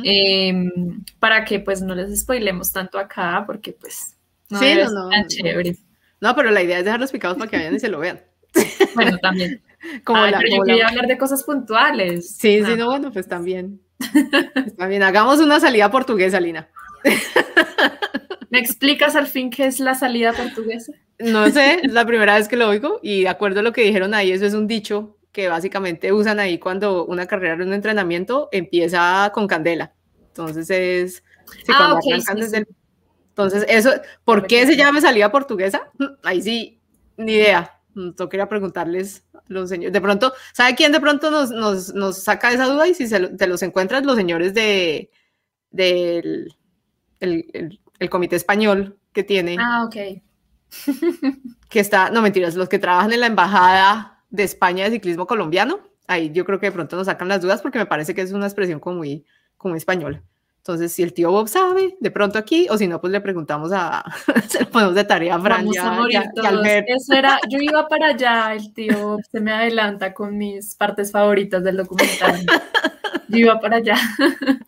[0.05, 4.17] Em, para que pues no les spoilemos tanto acá, porque pues
[4.49, 5.77] no sí, no, tan chévere.
[6.21, 8.21] No, pero la idea es dejarlos picados para que vayan y se lo vean.
[8.95, 9.62] Bueno, también.
[10.05, 12.31] Como la, pero yo quería hablar de cosas puntuales.
[12.31, 12.77] Sí, sí, ah.
[12.77, 13.81] no, bueno, pues también.
[14.79, 16.69] también, hagamos una salida portuguesa, Lina.
[18.51, 20.93] ¿Me explicas al fin qué es la salida portuguesa?
[21.19, 23.83] No sé, es la primera vez que lo oigo y de acuerdo a lo que
[23.83, 27.75] dijeron ahí, eso es un dicho que básicamente usan ahí cuando una carrera o un
[27.75, 29.93] entrenamiento empieza con candela.
[30.29, 31.23] Entonces es...
[31.69, 31.99] ah,
[33.37, 33.91] Entonces, eso,
[34.24, 35.91] ¿por qué se llama salida portuguesa?
[36.22, 36.80] Ahí sí,
[37.18, 37.78] ni idea.
[37.95, 39.93] Yo quería preguntarles los señores.
[39.93, 42.89] De pronto, ¿sabe quién de pronto nos, nos, nos saca esa duda?
[42.89, 45.11] Y si se, te los encuentras, los señores de,
[45.70, 46.55] del
[47.20, 49.59] el, el, comité español que tiene.
[49.61, 49.97] Ah, ok.
[51.68, 55.80] que está, no mentiras, los que trabajan en la embajada de España de ciclismo colombiano.
[56.07, 58.32] Ahí yo creo que de pronto nos sacan las dudas porque me parece que es
[58.32, 59.26] una expresión como muy,
[59.59, 60.22] como muy española.
[60.67, 63.71] Entonces, si el tío Bob sabe, de pronto aquí, o si no, pues le preguntamos
[63.73, 64.05] a,
[64.49, 65.64] se lo ponemos de tarea a Fran.
[65.64, 66.67] Vamos a morir todos.
[66.89, 71.12] Eso era, yo iba para allá, el tío Bob se me adelanta con mis partes
[71.12, 72.45] favoritas del documental.
[73.29, 73.95] Yo iba para allá.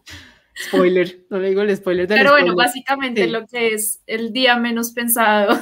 [0.68, 4.56] Spoiler, no le digo el spoiler del Pero bueno, básicamente lo que es el día
[4.56, 5.58] menos pensado.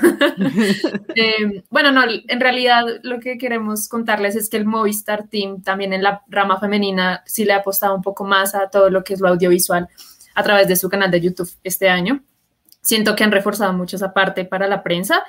[1.15, 5.95] Eh, bueno, no, en realidad lo que queremos contarles es que el Movistar Team también
[5.95, 9.15] en la rama femenina sí le ha apostado un poco más a todo lo que
[9.15, 9.89] es lo audiovisual
[10.37, 12.23] a través de su canal de YouTube este año.
[12.83, 15.25] Siento que han reforzado mucho esa parte para la prensa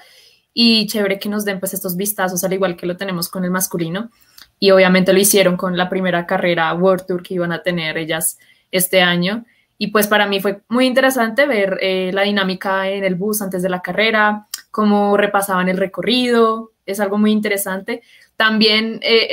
[0.53, 3.51] y chévere que nos den pues estos vistazos al igual que lo tenemos con el
[3.51, 4.12] masculino
[4.60, 8.38] y obviamente lo hicieron con la primera carrera World Tour que iban a tener ellas
[8.72, 9.45] este año
[9.78, 13.62] y pues para mí fue muy interesante ver eh, la dinámica en el bus antes
[13.62, 18.01] de la carrera, cómo repasaban el recorrido, es algo muy interesante.
[18.36, 19.28] También eh,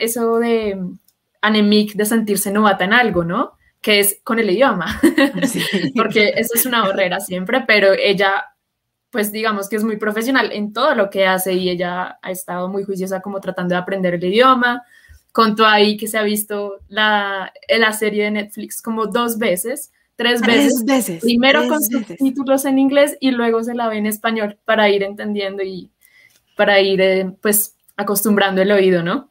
[0.00, 0.80] eso de
[1.40, 3.52] anemic, de sentirse novata en algo, ¿no?
[3.84, 4.98] Que es con el idioma,
[5.94, 8.46] porque eso es una barrera siempre, pero ella
[9.10, 12.68] pues digamos que es muy profesional en todo lo que hace y ella ha estado
[12.68, 14.82] muy juiciosa como tratando de aprender el idioma.
[15.30, 20.40] Contó ahí que se ha visto la, la serie de Netflix como dos veces, tres
[20.40, 21.20] veces.
[21.20, 25.62] Primero con subtítulos en inglés y luego se la ve en español para ir entendiendo
[25.62, 25.92] y
[26.56, 29.30] para ir eh, pues acostumbrando el oído, ¿no?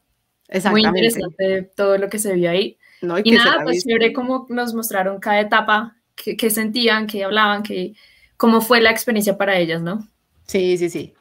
[0.70, 2.78] Muy interesante todo lo que se vio ahí.
[3.24, 7.94] y, nada, pues chévere como nos mostraron cada etapa, qué sentían, qué hablaban, qué
[8.36, 10.06] cómo fue la experiencia para ellas, ¿no?
[10.46, 11.14] Sí, sí, sí.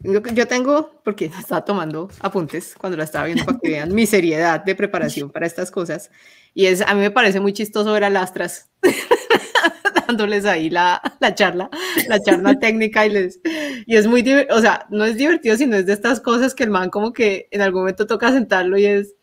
[0.00, 4.62] Yo, tengo, porque estaba tomando apuntes cuando la estaba viendo para que vean mi seriedad
[4.62, 6.10] de preparación para estas cosas.
[6.54, 8.70] Y es, a mí me parece muy chistoso ver a Lastras
[10.06, 11.70] dándoles ahí la, la, charla,
[12.08, 13.40] la charla técnica y les,
[13.86, 16.70] y es muy, o sea, no es divertido, sino es de estas cosas que el
[16.70, 19.14] man como que en algún momento toca sentarlo y es,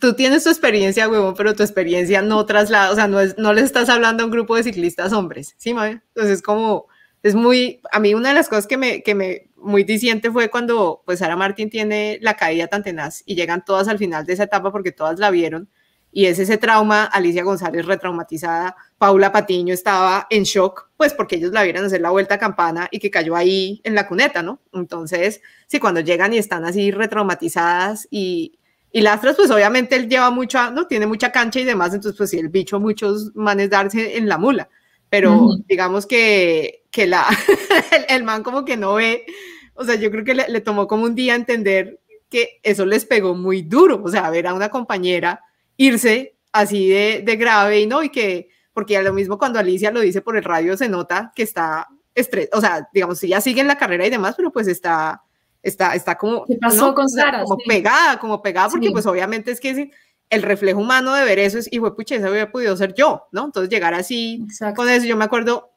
[0.00, 3.52] tú tienes tu experiencia, huevón, pero tu experiencia no traslada, o sea, no, es, no
[3.52, 5.92] le estás hablando a un grupo de ciclistas hombres, ¿sí, mami?
[5.92, 6.88] Entonces, es como,
[7.22, 10.50] es muy, a mí una de las cosas que me, que me, muy diciente fue
[10.50, 14.34] cuando, pues, Sara Martín tiene la caída tan tenaz y llegan todas al final de
[14.34, 15.68] esa etapa porque todas la vieron,
[16.16, 21.50] y es ese trauma, Alicia González retraumatizada, Paula Patiño estaba en shock, pues porque ellos
[21.50, 24.60] la vieron hacer la vuelta a campana y que cayó ahí en la cuneta, ¿no?
[24.72, 28.60] Entonces, sí, cuando llegan y están así retraumatizadas y,
[28.92, 30.86] y Lastras, pues obviamente él lleva mucha, ¿no?
[30.86, 34.38] Tiene mucha cancha y demás, entonces pues sí, el bicho muchos manes darse en la
[34.38, 34.68] mula,
[35.10, 37.26] pero digamos que, que la,
[38.08, 39.26] el, man como que no ve,
[39.74, 41.98] o sea, yo creo que le, tomó como un día entender
[42.30, 45.40] que eso les pegó muy duro, o sea, ver a una compañera
[45.76, 49.90] irse así de, de grave y no, y que, porque a lo mismo cuando Alicia
[49.90, 53.40] lo dice por el radio se nota que está estrés, o sea, digamos, si ya
[53.40, 55.22] sigue en la carrera y demás, pero pues está
[55.64, 57.42] está, está como, ¿Qué pasó con Sara?
[57.42, 59.90] como pegada, como pegada, porque pues obviamente es que
[60.30, 63.46] el reflejo humano de ver eso es, y pucha, eso hubiera podido ser yo, ¿no?
[63.46, 64.46] Entonces llegar así
[64.76, 65.70] con eso, yo me acuerdo,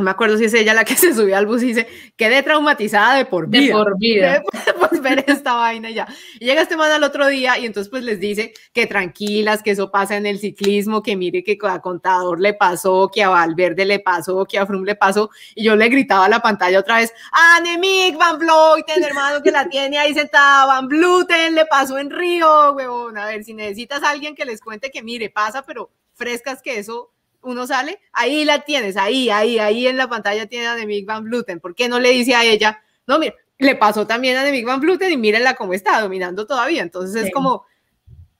[0.00, 1.86] no me acuerdo si es ella la que se subió al bus y dice,
[2.16, 3.60] quedé traumatizada de por vida.
[3.70, 4.42] De por vida.
[4.78, 6.08] Pues ver esta vaina y ya.
[6.38, 9.72] Y llega este man al otro día y entonces pues les dice que tranquilas, que
[9.72, 13.84] eso pasa en el ciclismo, que mire que a Contador le pasó, que a Valverde
[13.84, 15.30] le pasó, que a Frum le pasó.
[15.54, 19.68] Y yo le gritaba a la pantalla otra vez, Anemic Van Vleuten, hermano que la
[19.68, 23.18] tiene ahí sentada, Van Bluten, le pasó en Río, huevón.
[23.18, 26.78] A ver, si necesitas a alguien que les cuente que mire, pasa, pero frescas que
[26.78, 27.12] eso
[27.42, 31.24] uno sale, ahí la tienes, ahí, ahí, ahí en la pantalla tiene a Demick Van
[31.24, 31.60] Bluten.
[31.60, 34.80] ¿Por qué no le dice a ella, no, mira, le pasó también a Demick Van
[34.80, 36.82] Bluten y mírenla cómo está, dominando todavía?
[36.82, 37.64] Entonces es como,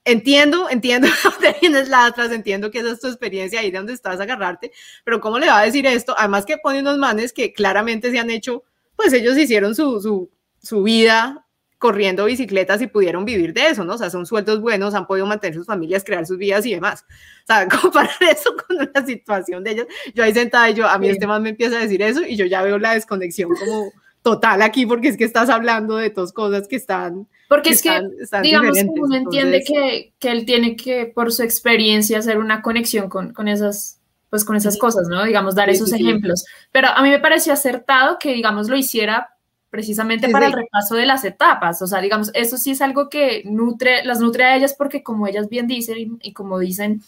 [0.05, 3.93] entiendo, entiendo dónde tienes la atrás, entiendo que esa es tu experiencia ahí de donde
[3.93, 4.71] estás a agarrarte,
[5.03, 6.15] pero ¿cómo le va a decir esto?
[6.17, 8.63] Además que pone unos manes que claramente se han hecho,
[8.95, 10.29] pues ellos hicieron su, su,
[10.61, 11.45] su vida
[11.81, 13.95] corriendo bicicletas y pudieron vivir de eso, ¿no?
[13.95, 17.03] O sea, son sueldos buenos, han podido mantener sus familias, crear sus vidas y demás.
[17.43, 20.99] O sea, comparar eso con la situación de ellos, yo ahí sentada y yo, a
[20.99, 23.91] mí este man me empieza a decir eso y yo ya veo la desconexión como
[24.21, 27.27] total aquí porque es que estás hablando de dos cosas que están...
[27.49, 27.99] Porque es que,
[28.43, 33.33] digamos, uno entiende que, que, él tiene que, por su experiencia, hacer una conexión con,
[33.33, 33.97] con esas
[34.29, 35.25] pues con esas cosas, ¿no?
[35.25, 36.45] Digamos, dar esos ejemplos.
[36.71, 39.35] Pero a mí me pareció acertado que, digamos, lo hiciera
[39.71, 41.81] precisamente para el repaso de las etapas.
[41.81, 45.25] O sea, digamos, eso sí es algo que nutre, las nutre a ellas porque como
[45.25, 47.01] ellas bien dicen y, como dicen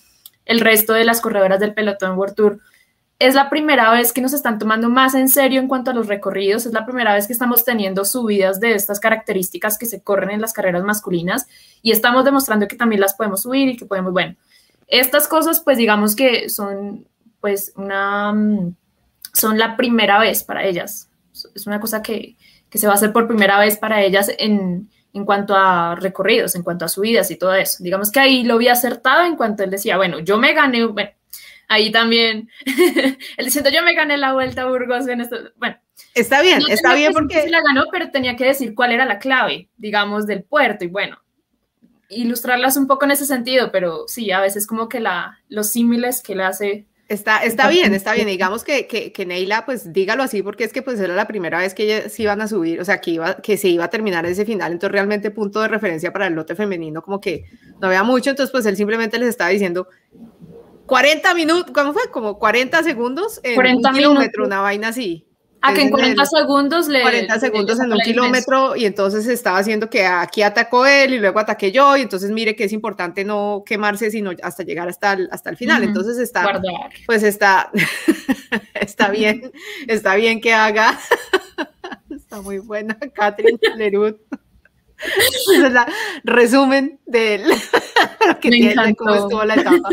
[0.45, 2.59] el resto de las corredoras del pelotón World Tour,
[3.20, 6.07] es la primera vez que nos están tomando más en serio en cuanto a los
[6.07, 10.32] recorridos, es la primera vez que estamos teniendo subidas de estas características que se corren
[10.32, 11.47] en las carreras masculinas
[11.82, 14.36] y estamos demostrando que también las podemos subir y que podemos, bueno,
[14.88, 17.05] estas cosas pues digamos que son
[17.39, 18.74] pues una, mm,
[19.34, 21.09] son la primera vez para ellas.
[21.55, 22.36] Es una cosa que,
[22.74, 26.55] que se va a hacer por primera vez para ellas en, en cuanto a recorridos,
[26.55, 27.84] en cuanto a subidas y todo eso.
[27.84, 31.11] Digamos que ahí lo vi acertado en cuanto él decía, bueno, yo me gané, bueno,
[31.67, 35.78] ahí también, él diciendo, yo me gané la vuelta a Burgos en esto, bueno.
[36.15, 37.47] Está bien, está bien porque...
[37.47, 41.19] la ganó, pero tenía que decir cuál era la clave, digamos, del puerto y bueno,
[42.09, 46.24] ilustrarlas un poco en ese sentido, pero sí, a veces como que la, los símiles
[46.24, 48.28] que le hace Está, está bien, está bien.
[48.28, 51.59] Digamos que, que, que, Neila, pues dígalo así, porque es que pues era la primera
[51.59, 54.26] vez que ellas iban a subir, o sea, que, iba, que se iba a terminar
[54.26, 57.45] ese final, entonces realmente punto de referencia para el lote femenino, como que
[57.80, 59.88] no había mucho, entonces pues él simplemente les estaba diciendo
[60.88, 62.09] 40 minutos, ¿cómo fue?
[62.11, 65.28] Como 40 segundos en 40 un kilómetro, una vaina así.
[65.66, 67.01] A que en 40 segundos le...
[67.01, 71.39] 40 segundos en un kilómetro y entonces estaba haciendo que aquí atacó él y luego
[71.39, 75.30] ataqué yo y entonces mire que es importante no quemarse sino hasta llegar hasta el,
[75.32, 75.84] hasta el final.
[75.84, 76.61] Entonces está...
[77.05, 77.72] Pues está...
[78.74, 79.53] está bien,
[79.88, 80.99] está bien que haga...
[82.09, 84.16] Está muy buena, Catherine Lerud.
[85.04, 85.88] Esa es la
[86.24, 87.39] resumen de
[88.28, 89.89] lo que tiene, cómo estuvo la etapa.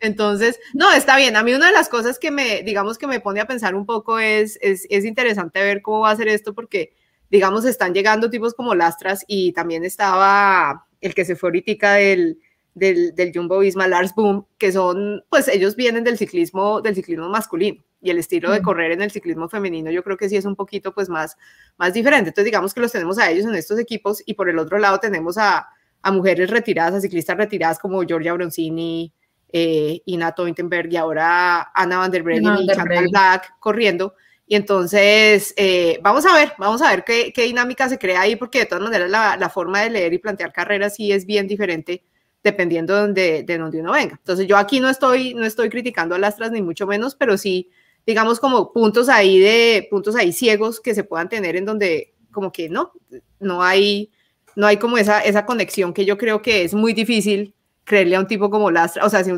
[0.00, 1.36] Entonces, no, está bien.
[1.36, 3.86] A mí una de las cosas que me, digamos, que me pone a pensar un
[3.86, 6.94] poco es, es, es interesante ver cómo va a ser esto porque,
[7.30, 12.38] digamos, están llegando tipos como Lastras y también estaba el que se fue ahorita del,
[12.74, 17.28] del, del Jumbo Visma, Lars Boom, que son, pues ellos vienen del ciclismo, del ciclismo
[17.28, 20.44] masculino y el estilo de correr en el ciclismo femenino yo creo que sí es
[20.44, 21.38] un poquito pues más,
[21.78, 22.30] más diferente.
[22.30, 24.98] Entonces digamos que los tenemos a ellos en estos equipos y por el otro lado
[24.98, 25.68] tenemos a,
[26.02, 29.12] a mujeres retiradas, a ciclistas retiradas como Georgia Bronzini,
[29.52, 34.14] eh, Ina Toitenberg y ahora Ana van der Breggen y Chantal Black corriendo.
[34.46, 38.36] Y entonces, eh, vamos a ver, vamos a ver qué, qué, dinámica se crea ahí,
[38.36, 41.46] porque de todas maneras la, la, forma de leer y plantear carreras sí es bien
[41.46, 42.04] diferente
[42.42, 44.16] dependiendo de donde, de donde uno venga.
[44.16, 47.70] Entonces, yo aquí no estoy, no estoy criticando a Lastras ni mucho menos, pero sí
[48.06, 52.50] digamos, como puntos ahí de, puntos ahí ciegos que se puedan tener en donde como
[52.50, 52.92] que no,
[53.38, 54.10] no hay,
[54.56, 58.20] no hay como esa, esa conexión que yo creo que es muy difícil creerle a
[58.20, 59.32] un tipo como Lastra, o sea, si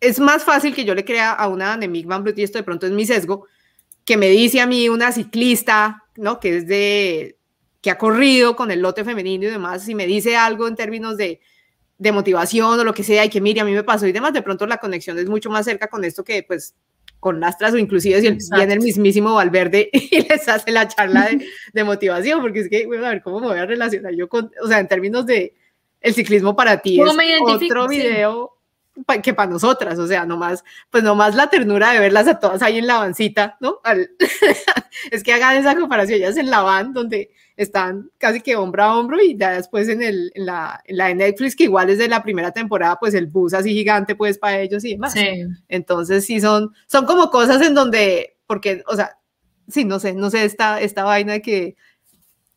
[0.00, 2.64] es más fácil que yo le crea a una Nemik Van Blut, y esto de
[2.64, 3.46] pronto es mi sesgo,
[4.04, 6.40] que me dice a mí una ciclista, ¿no?
[6.40, 7.38] Que es de,
[7.80, 11.16] que ha corrido con el lote femenino y demás, si me dice algo en términos
[11.16, 11.40] de,
[11.98, 14.32] de motivación o lo que sea, y que mire, a mí me pasó y demás,
[14.32, 16.74] de pronto la conexión es mucho más cerca con esto que pues
[17.22, 21.46] con Lastras o inclusive si viene el mismísimo Valverde y les hace la charla de,
[21.72, 24.50] de, motivación, porque es que, bueno, a ver cómo me voy a relacionar yo con,
[24.60, 25.54] o sea, en términos de
[26.00, 27.08] el ciclismo para ti es
[27.40, 28.58] otro video
[29.22, 32.78] que para nosotras, o sea, nomás, pues nomás la ternura de verlas a todas ahí
[32.78, 33.80] en la vancita, ¿no?
[35.10, 38.98] es que hagan esa comparación, ellas en la van donde están casi que hombro a
[38.98, 41.98] hombro y ya después en, el, en, la, en la de Netflix, que igual es
[41.98, 45.12] de la primera temporada, pues el bus así gigante pues para ellos y demás.
[45.12, 45.44] Sí.
[45.68, 49.18] Entonces sí son, son como cosas en donde, porque, o sea,
[49.68, 51.76] sí, no sé, no sé esta, esta vaina de que...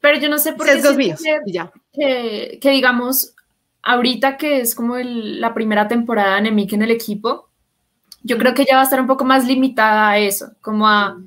[0.01, 0.93] Pero yo no sé por qué...
[0.93, 1.71] míos, que, ya.
[1.91, 3.35] Que, que, digamos,
[3.85, 7.49] ahorita que es como el, la primera temporada de Nemik en el equipo,
[8.23, 11.17] yo creo que ella va a estar un poco más limitada a eso, como a...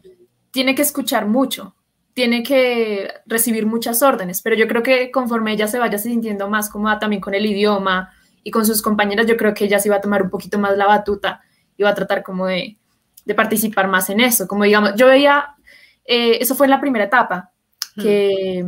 [0.51, 1.77] Tiene que escuchar mucho,
[2.15, 6.69] tiene que recibir muchas órdenes, pero yo creo que conforme ella se vaya sintiendo más
[6.69, 8.11] cómoda también con el idioma
[8.43, 10.77] y con sus compañeras, yo creo que ella sí va a tomar un poquito más
[10.77, 11.43] la batuta
[11.77, 12.77] y va a tratar como de,
[13.25, 14.49] de participar más en eso.
[14.49, 15.55] Como digamos, yo veía,
[16.05, 17.53] eh, eso fue en la primera etapa,
[17.95, 18.65] que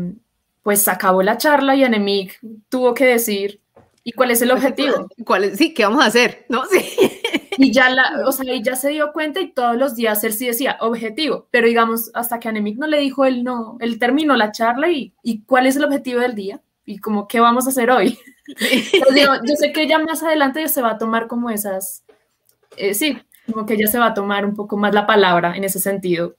[0.63, 2.39] pues acabó la charla y Anemic
[2.69, 3.61] tuvo que decir,
[4.05, 5.09] ¿y cuál es el objetivo?
[5.25, 5.59] ¿Cuál es?
[5.59, 6.47] Sí, ¿qué vamos a hacer?
[6.49, 6.63] ¿No?
[6.71, 7.67] Sí.
[7.67, 10.47] Y ya, la, o sea, ya se dio cuenta y todos los días él sí
[10.47, 14.51] decía objetivo, pero digamos, hasta que Anemic no le dijo él no, él terminó la
[14.51, 17.91] charla y, y cuál es el objetivo del día y como qué vamos a hacer
[17.91, 18.19] hoy.
[19.47, 22.05] yo sé que ya más adelante ya se va a tomar como esas,
[22.77, 25.65] eh, sí, como que ya se va a tomar un poco más la palabra en
[25.65, 26.37] ese sentido.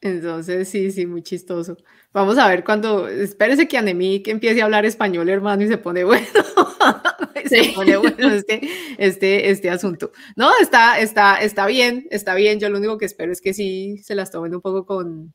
[0.00, 1.76] Entonces, sí, sí, muy chistoso.
[2.12, 6.04] Vamos a ver cuando, espérese que Anemic empiece a hablar español, hermano, y se pone
[6.04, 6.26] bueno.
[7.44, 8.60] se pone bueno este,
[8.96, 10.12] este, este asunto.
[10.34, 12.60] No, está, está, está bien, está bien.
[12.60, 15.34] Yo lo único que espero es que sí se las tomen un poco con,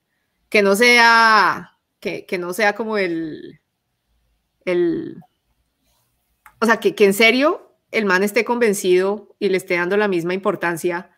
[0.49, 3.61] que no sea, que, que no sea como el,
[4.65, 5.17] el,
[6.59, 10.07] o sea, que, que en serio el man esté convencido y le esté dando la
[10.07, 11.12] misma importancia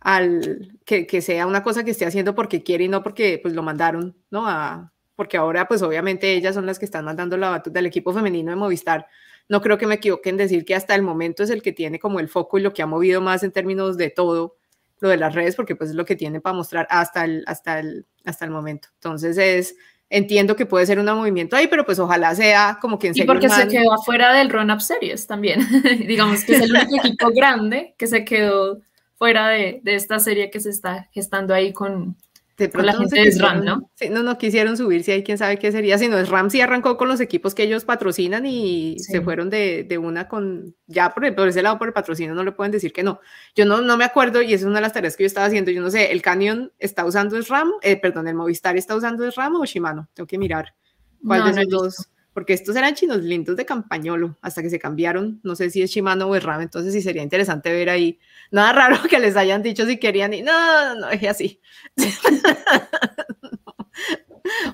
[0.00, 3.54] al que, que, sea una cosa que esté haciendo porque quiere y no porque pues
[3.54, 4.48] lo mandaron, ¿no?
[4.48, 8.12] A, porque ahora pues obviamente ellas son las que están mandando la batuta del equipo
[8.12, 9.06] femenino de Movistar
[9.50, 11.98] no creo que me equivoque en decir que hasta el momento es el que tiene
[11.98, 14.56] como el foco y lo que ha movido más en términos de todo
[15.00, 17.80] lo de las redes, porque pues es lo que tiene para mostrar hasta el, hasta
[17.80, 18.90] el, hasta el momento.
[18.94, 19.74] Entonces es,
[20.08, 23.24] entiendo que puede ser un movimiento ahí, pero pues ojalá sea como quien se.
[23.24, 25.66] Y porque se quedó afuera del Run-Up Series también.
[26.06, 28.80] Digamos que es el único equipo grande que se quedó
[29.20, 32.16] fuera de, de, esta serie que se está gestando ahí con,
[32.56, 33.90] de la gente es RAM, ¿no?
[33.94, 35.98] Sí, no, no quisieron subirse ahí, quién sabe qué sería.
[35.98, 39.50] Si no es RAM, sí arrancó con los equipos que ellos patrocinan y se fueron
[39.50, 42.72] de, de, una con, ya por, por, ese lado, por el patrocinio, no le pueden
[42.72, 43.20] decir que no.
[43.54, 45.48] Yo no, no me acuerdo y esa es una de las tareas que yo estaba
[45.48, 45.70] haciendo.
[45.70, 47.70] Yo no sé, ¿el Canyon está usando es RAM?
[47.82, 50.08] Eh, perdón, ¿el Movistar está usando es RAM o Shimano?
[50.14, 50.74] Tengo que mirar
[51.22, 55.40] cuál de esos dos porque estos eran chinos lindos de campañolo hasta que se cambiaron,
[55.42, 58.18] no sé si es Shimano o es RAM, entonces sí sería interesante ver ahí,
[58.50, 61.60] nada raro que les hayan dicho si querían y no, no, es así.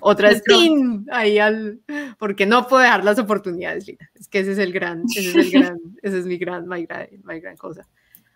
[0.01, 0.43] Otra es
[1.11, 1.81] ahí al,
[2.19, 4.11] porque no puedo dejar las oportunidades, Lina.
[4.15, 6.87] Es que ese es el gran, ese es el gran, ese es mi gran, my
[6.87, 7.87] gran, my gran cosa.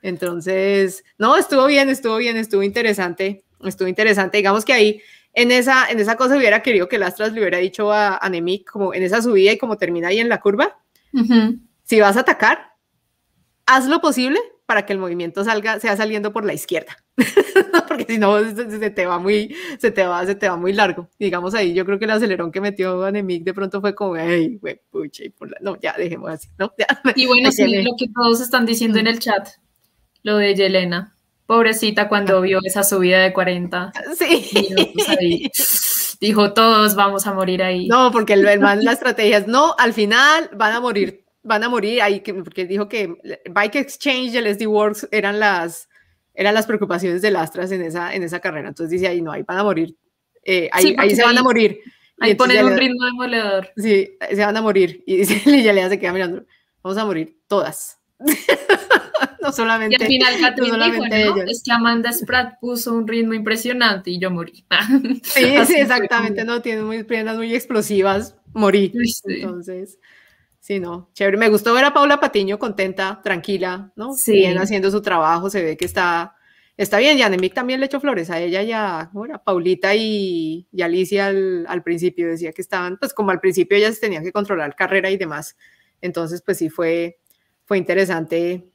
[0.02, 4.38] Entonces, no, estuvo bien, estuvo bien, estuvo interesante, estuvo interesante.
[4.38, 5.00] Digamos que ahí
[5.32, 8.30] en esa, en esa cosa hubiera querido que Lastras le hubiera dicho a, a
[8.70, 10.78] como en esa subida y como termina ahí en la curva,
[11.84, 12.72] si vas a atacar,
[13.66, 16.96] haz lo posible para que el movimiento salga, sea saliendo por la izquierda,
[17.88, 21.08] porque si no se, te va muy, se te va, se te va muy largo.
[21.18, 24.58] Digamos ahí, yo creo que el acelerón que metió Anemic de pronto fue como, hey,
[24.60, 25.56] güey, pucha, y por la...
[25.60, 26.72] no, ya dejemos así, ¿no?
[27.16, 29.48] y bueno, sí, lo que todos están diciendo en el chat,
[30.22, 31.16] lo de Yelena,
[31.50, 33.92] pobrecita cuando vio esa subida de 40.
[34.16, 35.50] Sí.
[36.20, 37.88] dijo, todos vamos a morir ahí.
[37.88, 41.68] No, porque el, man, la estrategia es, no, al final van a morir van a
[41.68, 43.16] morir ahí, porque dijo que
[43.50, 45.88] Bike Exchange y el SD Works eran las,
[46.34, 48.68] eran las preocupaciones de Lastras en esa, en esa carrera.
[48.68, 49.96] Entonces dice ahí, no, ahí van a morir.
[50.44, 51.80] Eh, ahí, ahí se van a morir.
[52.20, 53.72] Ahí ponen un ritmo demoledor.
[53.76, 55.02] Sí, se van a morir.
[55.04, 56.44] Y dice, Lilea se queda mirando,
[56.80, 57.98] vamos a morir todas.
[59.42, 59.96] no solamente.
[59.98, 61.42] Y al final Catherine no dijo, ¿no?
[61.42, 64.64] Es que Amanda Spratt puso un ritmo impresionante y yo morí.
[65.22, 68.92] sí, sí, exactamente, no, tiene muy, piernas muy explosivas, morí.
[69.24, 69.98] Entonces,
[70.60, 71.38] Sí, no, chévere.
[71.38, 74.12] Me gustó ver a Paula Patiño contenta, tranquila, ¿no?
[74.12, 74.32] Sí.
[74.32, 76.36] Bien haciendo su trabajo, se ve que está,
[76.76, 77.16] está bien.
[77.18, 79.10] Y Anemic también le echó flores a ella y a,
[79.42, 82.28] Paulita y, Alicia al, al, principio.
[82.28, 85.56] Decía que estaban, pues como al principio ellas tenían que controlar carrera y demás.
[86.02, 87.18] Entonces, pues sí fue,
[87.64, 88.70] fue interesante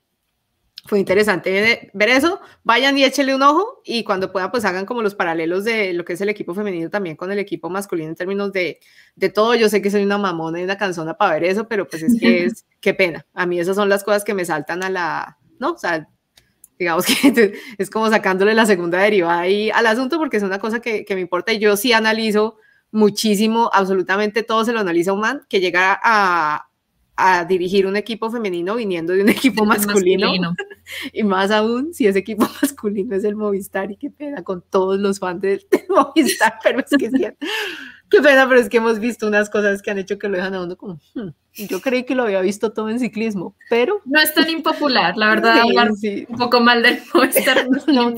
[0.85, 2.39] fue interesante ver eso.
[2.63, 6.05] Vayan y échenle un ojo y cuando puedan, pues hagan como los paralelos de lo
[6.05, 8.79] que es el equipo femenino también con el equipo masculino en términos de,
[9.15, 9.55] de todo.
[9.55, 12.19] Yo sé que soy una mamona y una canzona para ver eso, pero pues es
[12.19, 13.25] que es, qué pena.
[13.33, 15.71] A mí esas son las cosas que me saltan a la, ¿no?
[15.71, 16.07] O sea,
[16.77, 20.81] digamos que es como sacándole la segunda deriva ahí al asunto porque es una cosa
[20.81, 22.57] que, que me importa y yo sí analizo
[22.91, 26.69] muchísimo, absolutamente todo se lo analiza un man que llega a,
[27.17, 30.31] a dirigir un equipo femenino viniendo de un equipo masculino.
[31.11, 34.99] Y más aún si ese equipo masculino es el Movistar y qué pena con todos
[34.99, 37.25] los fans del, Movistar, pero es que sí,
[38.09, 40.53] qué pena, pero es que hemos visto unas cosas que han hecho que lo dejan
[40.53, 43.99] a uno como, hmm, yo creí que lo había visto todo en ciclismo, pero...
[44.05, 48.13] No es tan impopular, la verdad, un poco mal del Movistar, no,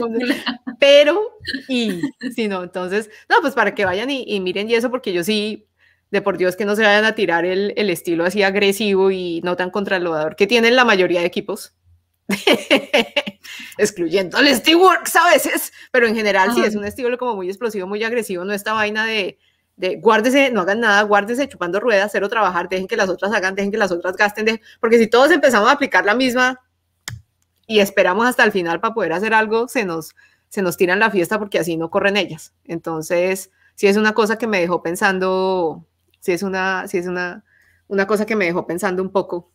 [0.78, 1.22] Pero,
[1.70, 2.02] y,
[2.36, 5.24] si no, entonces, no, pues para que vayan y, y miren y eso, porque yo
[5.24, 5.68] sí
[6.12, 9.56] de por Dios que no se vayan a tirar el, estilo así agresivo y no
[9.56, 11.74] tan contralodador que tienen la mayoría de equipos.
[13.78, 17.88] excluyendo el Steelworks a veces, pero en general sí es un estilo como muy explosivo,
[17.88, 19.40] muy agresivo, no esta vaina de,
[19.78, 23.56] de guárdese, no hagan nada, guárdese chupando ruedas, cero trabajar, dejen que las otras hagan,
[23.56, 26.60] dejen que las otras gasten, porque si todos empezamos a aplicar la misma
[27.66, 30.16] y esperamos hasta el final para poder hacer algo, se nos,
[30.50, 32.54] se nos tiran la fiesta porque así no corren ellas.
[32.66, 35.86] Entonces, sí es una cosa que me dejó pensando
[36.20, 37.44] sí es una, sí es una,
[37.88, 39.52] una cosa que me dejó pensando un poco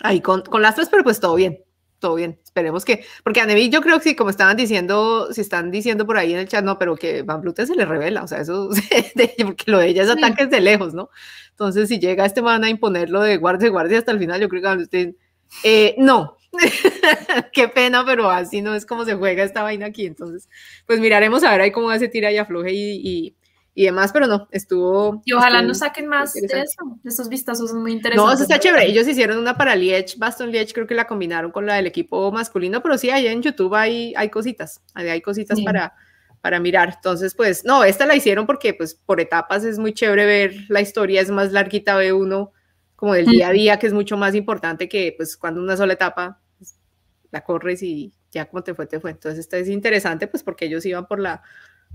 [0.00, 1.64] ahí con, con las tres, pero pues todo bien,
[1.98, 2.38] todo bien.
[2.42, 6.06] Esperemos que, porque a Nevi yo creo que sí, como estaban diciendo, si están diciendo
[6.06, 8.40] por ahí en el chat, no, pero que Van Blute se le revela, o sea,
[8.40, 8.70] eso,
[9.44, 11.10] porque lo de ella es ataques de lejos, ¿no?
[11.50, 14.62] Entonces, si llega este man a imponerlo de guardia, guardia hasta el final, yo creo
[14.62, 15.14] que usted,
[15.62, 16.36] eh, no,
[17.52, 20.06] qué pena, pero así no es como se juega esta vaina aquí.
[20.06, 20.48] Entonces,
[20.86, 23.36] pues miraremos a ver ahí cómo se tira y afloje y, y
[23.84, 25.20] demás, pero no, estuvo...
[25.26, 28.26] Y ojalá nos saquen más de eso, de esos vistazos muy interesantes.
[28.26, 31.52] No, eso está chévere, ellos hicieron una para Liech, Baston Liech, creo que la combinaron
[31.52, 35.60] con la del equipo masculino, pero sí, allá en YouTube hay, hay cositas, hay, cositas
[35.60, 35.92] para,
[36.40, 40.24] para mirar, entonces pues, no, esta la hicieron porque pues por etapas es muy chévere
[40.24, 42.52] ver la historia, es más larguita, ve uno
[42.96, 45.92] como del día a día, que es mucho más importante que pues cuando una sola
[45.92, 46.78] etapa pues,
[47.30, 50.64] la corres y ya como te fue, te fue, entonces esta es interesante pues porque
[50.64, 51.42] ellos iban por la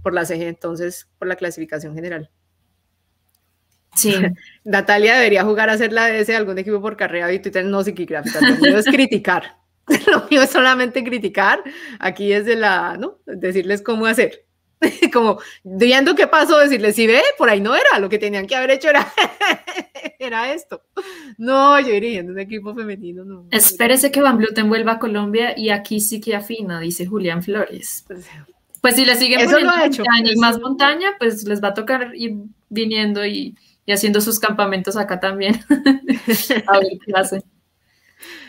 [0.01, 2.29] por la CG, entonces por la clasificación general.
[3.95, 4.15] Sí.
[4.63, 7.83] Natalia debería jugar a ser la DS de algún equipo por carrera y Twitter no
[7.83, 8.39] psicigráfica.
[8.41, 9.57] Lo mío es criticar.
[10.07, 11.63] Lo mío es solamente criticar.
[11.99, 13.19] Aquí es de la, ¿no?
[13.25, 14.45] Decirles cómo hacer.
[15.13, 18.55] Como viendo qué pasó, decirles, si ve, por ahí no era, lo que tenían que
[18.55, 19.11] haber hecho era,
[20.19, 20.83] era esto.
[21.37, 23.47] No, yo dirigiendo un equipo femenino, no.
[23.51, 28.05] Espérese que Van Bluten vuelva a Colombia y aquí sí que afina, dice Julián Flores.
[28.07, 28.25] Pues,
[28.81, 32.35] pues si le siguen poniendo montaña y más montaña, pues les va a tocar ir
[32.69, 33.55] viniendo y,
[33.87, 35.59] haciendo sus campamentos acá también.
[36.67, 37.41] a ver qué.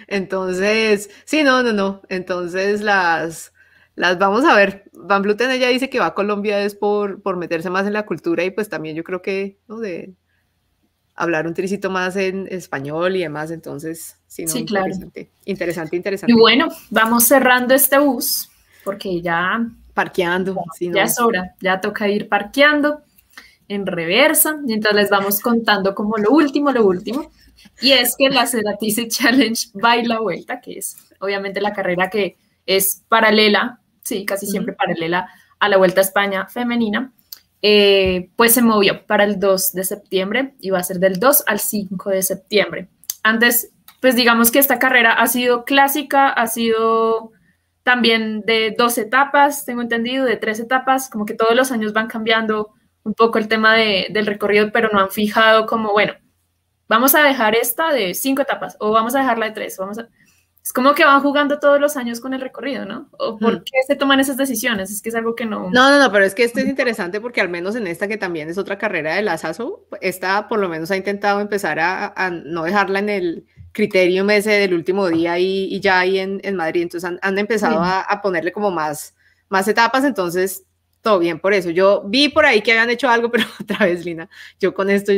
[0.06, 2.02] Entonces, sí, no, no, no.
[2.08, 3.52] Entonces las,
[3.94, 4.84] las vamos a ver.
[4.92, 8.06] Van Bluten ella dice que va a Colombia es por, por meterse más en la
[8.06, 9.80] cultura y pues también yo creo que, ¿no?
[9.80, 10.14] De
[11.14, 13.50] hablar un tricito más en español y demás.
[13.50, 14.86] Entonces, sí, no, claro.
[14.86, 16.32] interesante, interesante, interesante.
[16.32, 18.48] Y bueno, vamos cerrando este bus
[18.84, 20.62] porque ya parqueando.
[20.80, 23.02] Ya, es hora, ya toca ir parqueando
[23.68, 27.30] en reversa, mientras les vamos contando como lo último, lo último.
[27.80, 32.36] Y es que la Ceratice Challenge va la vuelta, que es obviamente la carrera que
[32.66, 35.28] es paralela, sí, casi siempre paralela
[35.60, 37.12] a la Vuelta a España femenina,
[37.62, 41.44] eh, pues se movió para el 2 de septiembre y va a ser del 2
[41.46, 42.88] al 5 de septiembre.
[43.22, 43.72] Antes
[44.02, 47.30] pues digamos que esta carrera ha sido clásica, ha sido
[47.82, 52.06] también de dos etapas, tengo entendido, de tres etapas, como que todos los años van
[52.06, 52.70] cambiando
[53.02, 56.14] un poco el tema del recorrido, pero no han fijado como, bueno,
[56.88, 60.08] vamos a dejar esta de cinco etapas o vamos a dejarla de tres, vamos a...
[60.62, 63.08] Es como que van jugando todos los años con el recorrido, ¿no?
[63.18, 63.64] ¿O por mm.
[63.64, 64.92] qué se toman esas decisiones?
[64.92, 65.70] Es que es algo que no...
[65.70, 68.16] No, no, no, pero es que esto es interesante porque al menos en esta que
[68.16, 72.30] también es otra carrera de la SASO, esta por lo menos ha intentado empezar a
[72.30, 76.82] no dejarla en el, criterio ese del último día y, ya ahí en, en, Madrid.
[76.82, 79.14] Entonces han, empezado a, a, ponerle como más,
[79.48, 80.64] más etapas, entonces
[81.02, 81.70] todo bien por eso.
[81.70, 85.12] Yo vi por ahí que habían hecho algo, pero otra vez, Lina, yo con esto,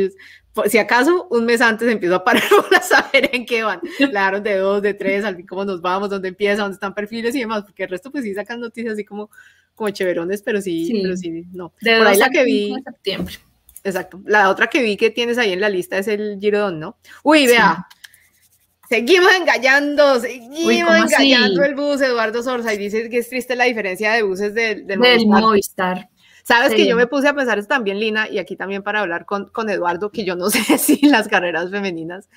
[0.65, 3.79] si acaso un mes antes empiezo a parar para saber en qué van.
[4.11, 7.35] La de dos, de tres, al fin cómo nos vamos, dónde empieza, dónde están perfiles
[7.35, 9.29] y demás, porque el resto pues sí sacan noticias así como,
[9.75, 11.73] como chéverones, pero sí, pero sí, no.
[11.81, 12.73] De por ahí la que vi.
[12.83, 13.35] Septiembre.
[13.83, 14.19] Exacto.
[14.25, 16.97] La otra que vi que tienes ahí en la lista es el Girodón, ¿no?
[17.21, 17.87] Uy, vea,
[18.89, 24.13] Seguimos engañando, seguimos engañando el bus, Eduardo Sorza, y dice que es triste la diferencia
[24.13, 26.09] de buses del, del, Movistar.
[26.43, 29.25] Sabes que yo me puse a pensar eso también, Lina, y aquí también para hablar
[29.25, 32.29] con, con Eduardo, que yo no sé si las carreras femeninas,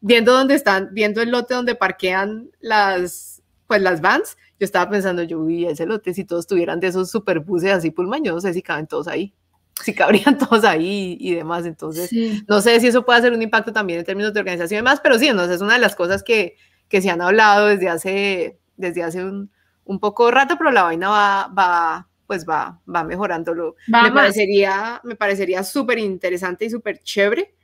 [0.00, 5.22] viendo dónde están, viendo el lote donde parquean las, pues las vans, yo estaba pensando,
[5.22, 8.54] yo vi ese lote, si todos tuvieran de esos superbuses así pulmón, yo no sé
[8.54, 9.34] si caben todos ahí
[9.84, 11.66] si cabrían todos ahí y demás.
[11.66, 12.10] Entonces,
[12.48, 15.00] no sé si eso puede hacer un impacto también en términos de organización y demás,
[15.02, 16.56] pero sí, no, es una de las cosas que,
[16.88, 19.50] que se han hablado desde hace, desde hace un,
[19.84, 23.74] un poco rato, pero la vaina va, va pues va, va mejorándolo.
[23.88, 27.56] me, parecería, me parecería súper interesante y súper chévere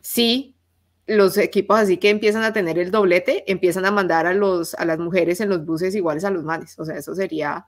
[0.00, 0.54] si
[1.06, 4.84] los equipos así que empiezan a tener el doblete, empiezan a mandar a, los, a
[4.84, 6.78] las mujeres en los buses iguales a los manes.
[6.78, 7.66] O sea, eso sería,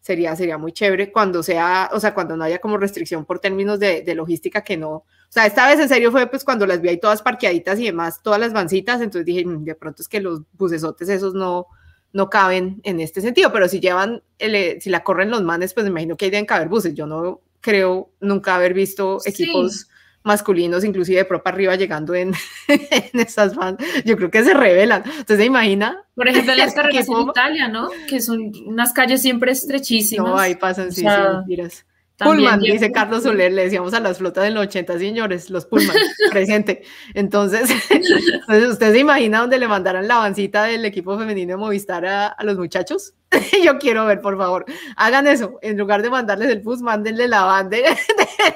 [0.00, 3.78] sería, sería muy chévere cuando sea, o sea, cuando no haya como restricción por términos
[3.78, 6.80] de, de, logística que no, o sea, esta vez en serio fue pues cuando las
[6.80, 10.08] vi ahí todas parqueaditas y demás, todas las vancitas, entonces dije, mm, de pronto es
[10.08, 11.66] que los bucesotes esos no,
[12.12, 15.84] no caben en este sentido, pero si llevan, el, si la corren los manes, pues
[15.84, 19.88] me imagino que ahí deben caber buses, yo no creo nunca haber visto equipos
[20.22, 22.34] masculinos, inclusive de propa arriba, llegando en,
[22.68, 23.86] en esas bandas.
[24.04, 25.02] Yo creo que se revelan.
[25.04, 26.04] Entonces, ¿se imagina?
[26.14, 27.88] Por ejemplo, las carreras en Italia, ¿no?
[28.08, 30.26] Que son unas calles siempre estrechísimas.
[30.26, 31.84] No, ahí pasan, sí, sí, mentiras.
[32.24, 35.96] Pullman, dice Carlos Soler, le decíamos a las flotas del 80, señores, los Pullman,
[36.30, 36.82] presente.
[37.14, 42.06] Entonces, entonces, ¿usted se imagina donde le mandaran la avancita del equipo femenino de Movistar
[42.06, 43.14] a, a los muchachos?
[43.64, 44.64] Yo quiero ver, por favor.
[44.96, 45.58] Hagan eso.
[45.62, 47.76] En lugar de mandarles el bus, mándenle la banda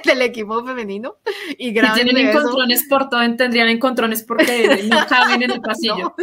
[0.05, 1.19] del equipo femenino
[1.57, 1.99] y graben.
[1.99, 6.15] Si tienen encontrones por todo, tendrían encontrones porque no caben en el pasillo.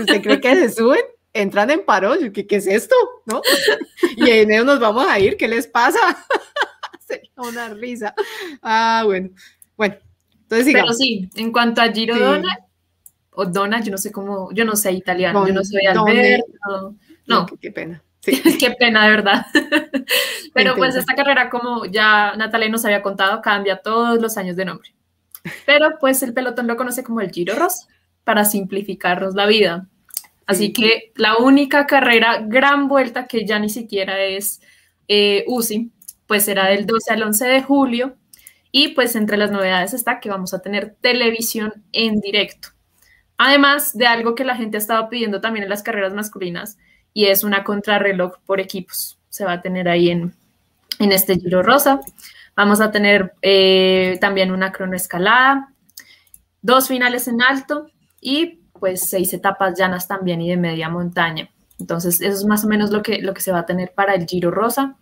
[0.00, 1.00] ¿Usted cree que se suben?
[1.38, 2.14] Entran en paro.
[2.34, 2.96] ¿Qué, ¿Qué es esto?
[3.26, 3.40] ¿No?
[4.16, 5.36] Y en ellos nos vamos a ir.
[5.36, 5.98] ¿Qué les pasa?
[7.06, 8.12] Sería una risa.
[8.60, 9.30] Ah, bueno.
[9.76, 9.94] Bueno,
[10.32, 10.90] entonces sigamos.
[10.90, 12.58] Pero sí, en cuanto a Giro Dona,
[13.30, 16.96] o Dona, yo no sé cómo, yo no sé italiano, yo no soy Alberto.
[17.26, 17.46] No.
[17.60, 18.02] Qué, pena.
[18.22, 19.46] qué pena, de verdad.
[20.52, 24.64] Pero pues esta carrera, como ya Natalia nos había contado, cambia todos los años de
[24.64, 24.92] nombre.
[25.66, 27.86] Pero pues el pelotón lo conoce como el Giro Rosa,
[28.24, 29.88] para simplificarnos la vida.
[30.48, 34.62] Así que la única carrera, gran vuelta que ya ni siquiera es
[35.06, 35.92] eh, UCI,
[36.26, 38.16] pues será del 12 al 11 de julio.
[38.72, 42.68] Y pues entre las novedades está que vamos a tener televisión en directo.
[43.36, 46.78] Además de algo que la gente ha estado pidiendo también en las carreras masculinas,
[47.12, 49.18] y es una contrarreloj por equipos.
[49.28, 50.34] Se va a tener ahí en,
[50.98, 52.00] en este Giro Rosa.
[52.56, 55.74] Vamos a tener eh, también una cronoescalada,
[56.62, 61.50] dos finales en alto y pues seis etapas llanas también y de media montaña.
[61.78, 64.14] Entonces, eso es más o menos lo que, lo que se va a tener para
[64.14, 64.96] el Giro Rosa.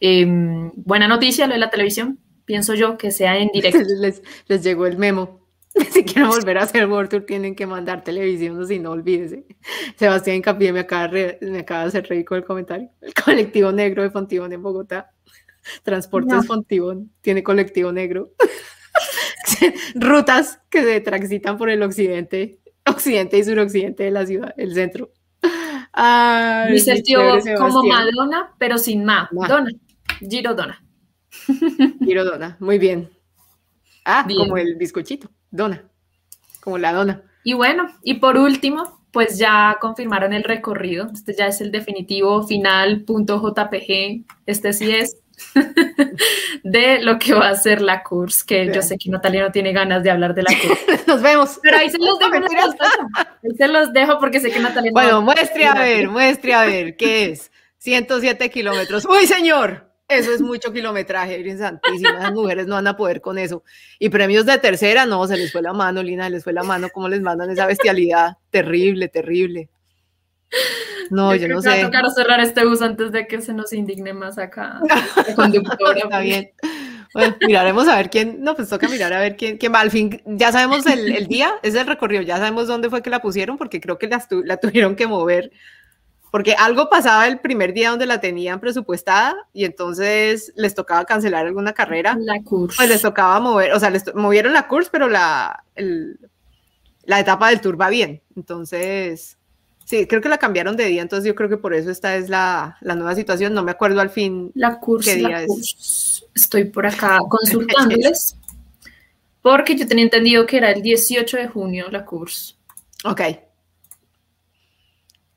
[0.00, 3.80] Em, buena noticia lo de la televisión, pienso yo que sea en directo.
[4.00, 5.38] Les, les llegó el memo.
[5.92, 9.44] si quieren volver a hacer World Tour tienen que mandar televisión, si no olvídese.
[9.96, 12.90] Sebastián Capilla me acaba, me acaba de hacer reír con el comentario.
[13.00, 15.10] El colectivo negro de Fontibón en Bogotá.
[15.82, 18.32] Transportes Fontibón tiene colectivo negro.
[19.94, 25.10] Rutas que se transitan por el occidente, occidente y suroccidente de la ciudad, el centro.
[25.98, 27.20] El tío
[27.58, 29.28] como Madonna, pero sin ma.
[30.20, 30.82] Giro Dona.
[32.00, 33.10] Giro Dona, muy bien.
[34.04, 35.30] Ah, como el bizcochito.
[35.50, 35.84] Dona,
[36.60, 37.22] como la dona.
[37.44, 41.10] Y bueno, y por último, pues ya confirmaron el recorrido.
[41.12, 44.24] Este ya es el definitivo final, punto JPG.
[44.46, 45.18] Este sí es
[46.62, 49.72] de lo que va a ser la CURS, que yo sé que Natalia no tiene
[49.72, 51.06] ganas de hablar de la CURS.
[51.06, 51.58] Nos vemos.
[51.62, 52.32] Pero ahí se los dejo.
[52.32, 56.96] ahí se los dejo porque sé que Natalia Bueno, muestre a ver, muestre a ver,
[56.96, 57.50] ¿qué es?
[57.78, 59.04] 107 kilómetros.
[59.04, 59.88] ¡Uy, señor!
[60.08, 63.62] eso es mucho kilometraje, Virgen Santísima, las mujeres no van a poder con eso.
[63.98, 66.62] Y premios de tercera, no, se les fue la mano, Lina, se les fue la
[66.62, 69.68] mano, cómo les mandan esa bestialidad, terrible, terrible.
[71.10, 71.68] No, yo, no sé.
[71.68, 74.80] Va a tocar cerrar este bus antes de que se nos indigne más acá.
[75.36, 76.00] conductora.
[76.00, 76.50] Está bien.
[77.14, 79.80] Bueno, miraremos a ver quién, no, pues toca mirar a ver quién, quién va.
[79.80, 83.10] Al fin, ya sabemos el, el día, es el recorrido, ya sabemos dónde fue que
[83.10, 84.10] la pusieron, porque creo que
[84.44, 85.50] la tuvieron que mover
[86.30, 91.46] porque algo pasaba el primer día donde la tenían presupuestada y entonces les tocaba cancelar
[91.46, 92.16] alguna carrera.
[92.20, 92.76] La curso.
[92.76, 95.64] Pues les tocaba mover, o sea, les movieron la curso, pero la,
[97.04, 98.22] la etapa del tour va bien.
[98.36, 99.37] Entonces,
[99.88, 102.28] sí, creo que la cambiaron de día, entonces yo creo que por eso esta es
[102.28, 103.54] la, nueva situación.
[103.54, 106.24] No me acuerdo al fin la curso, qué día es.
[106.34, 108.36] Estoy por acá consultándoles.
[109.42, 112.54] porque yo tenía entendido que era el 18 de junio la curso.
[113.04, 113.22] Ok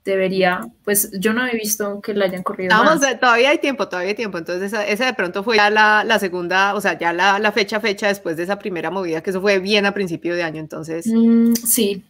[0.04, 2.76] debería, pues yo no he visto que la hayan corrido.
[2.76, 4.38] Vamos, todavía hay tiempo, todavía hay tiempo.
[4.38, 8.38] Entonces, esa, de pronto fue ya la, segunda, o sea, ya la, fecha, fecha después
[8.38, 11.06] de esa primera movida, que eso fue bien a principio de año, entonces.
[11.08, 12.04] Mm, sí.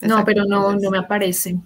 [0.00, 1.56] No, pero no, no me aparece.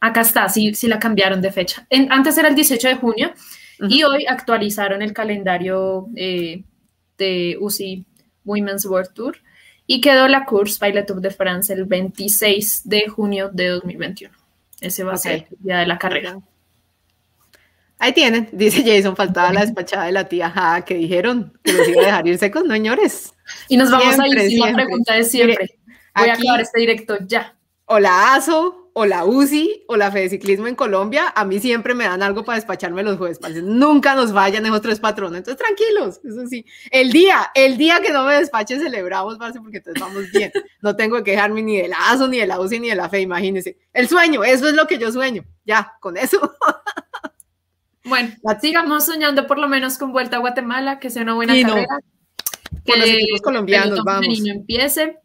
[0.00, 1.86] Acá está, sí, sí la cambiaron de fecha.
[2.08, 3.32] antes era el 18 de junio
[3.88, 6.64] y hoy actualizaron el calendario eh,
[7.18, 8.04] de UCI
[8.44, 9.36] Women's World Tour
[9.86, 14.34] y quedó la course by la Tour de France el 26 de junio de 2021.
[14.80, 16.38] Ese va a ser el día de la carrera.
[17.98, 21.88] Ahí tienen, dice Jason, faltaba la despachada de la tía ja, que dijeron que los
[21.88, 23.34] iba a dejar ir secos, no señores.
[23.68, 25.78] Y nos vamos a ir sin la pregunta de siempre.
[26.16, 27.56] Voy a acabar este directo ya.
[27.86, 32.04] Hola, ASO, o la UCI o la Fede Ciclismo en Colombia, a mí siempre me
[32.04, 33.40] dan algo para despacharme los jueves.
[33.62, 35.38] Nunca nos vayan esos tres patrones.
[35.38, 36.64] Entonces, tranquilos, eso sí.
[36.90, 40.52] El día, el día que no me despache, celebramos, parce, porque entonces vamos bien.
[40.82, 43.08] No tengo que quejarme ni de la ASO, ni de la UCI, ni de la
[43.08, 43.78] FE, imagínense.
[43.92, 45.44] El sueño, eso es lo que yo sueño.
[45.64, 46.38] Ya, con eso.
[48.02, 48.30] Bueno,
[48.60, 51.98] sigamos soñando por lo menos con Vuelta a Guatemala, que sea una buena carrera.
[52.84, 54.40] Que los equipos colombianos, vamos.
[54.46, 55.18] empiece.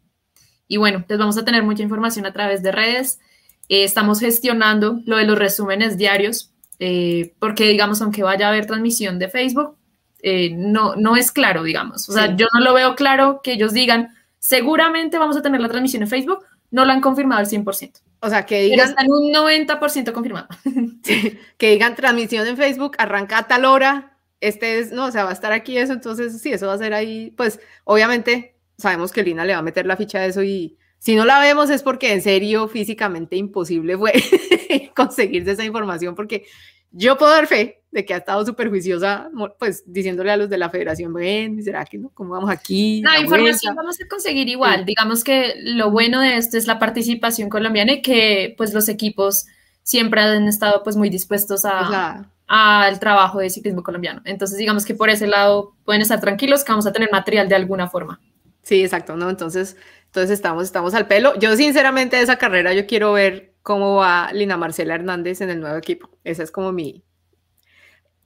[0.68, 3.20] Y bueno, les vamos a tener mucha información a través de redes.
[3.68, 8.66] Eh, estamos gestionando lo de los resúmenes diarios, eh, porque digamos, aunque vaya a haber
[8.66, 9.76] transmisión de Facebook,
[10.22, 12.08] eh, no, no es claro, digamos.
[12.08, 15.68] O sea, yo no lo veo claro que ellos digan, seguramente vamos a tener la
[15.68, 18.00] transmisión en Facebook, no lo han confirmado al 100%.
[18.20, 18.78] O sea, que digan...
[18.78, 20.48] Pero están un 90% confirmado.
[21.58, 25.30] que digan transmisión en Facebook, arranca a tal hora, este es, no, o sea, va
[25.30, 29.22] a estar aquí eso, entonces sí, eso va a ser ahí, pues obviamente sabemos que
[29.22, 31.82] Lina le va a meter la ficha de eso y si no la vemos es
[31.82, 34.12] porque en serio físicamente imposible fue
[34.96, 36.46] conseguirse esa información porque
[36.90, 40.58] yo puedo dar fe de que ha estado súper juiciosa, pues diciéndole a los de
[40.58, 42.10] la federación, ven, ¿será que no?
[42.14, 43.00] ¿Cómo vamos aquí?
[43.00, 44.84] No, información vamos a conseguir igual.
[44.84, 49.46] Digamos que lo bueno de esto es la participación colombiana y que pues los equipos
[49.82, 54.20] siempre han estado pues muy dispuestos a, al trabajo de ciclismo colombiano.
[54.24, 57.54] Entonces digamos que por ese lado pueden estar tranquilos que vamos a tener material de
[57.54, 58.20] alguna forma.
[58.66, 59.30] Sí, exacto, ¿no?
[59.30, 61.38] Entonces, entonces estamos, estamos al pelo.
[61.38, 65.60] Yo sinceramente de esa carrera yo quiero ver cómo va Lina Marcela Hernández en el
[65.60, 66.10] nuevo equipo.
[66.24, 67.04] Esa es como mi...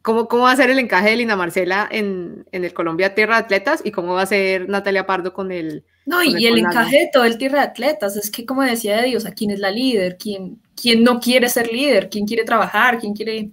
[0.01, 3.35] ¿Cómo, cómo va a ser el encaje de Lina Marcela en, en el Colombia Tierra
[3.35, 5.85] de Atletas y cómo va a ser Natalia Pardo con el...
[6.07, 9.09] No, y el, encaje de todo el Tierra de Atletas, es que como decía de
[9.09, 10.17] Dios, ¿a quién es la líder?
[10.17, 12.09] ¿Quién, ¿Quién no quiere ser líder?
[12.09, 12.99] ¿Quién quiere trabajar?
[12.99, 13.51] ¿Quién quiere...?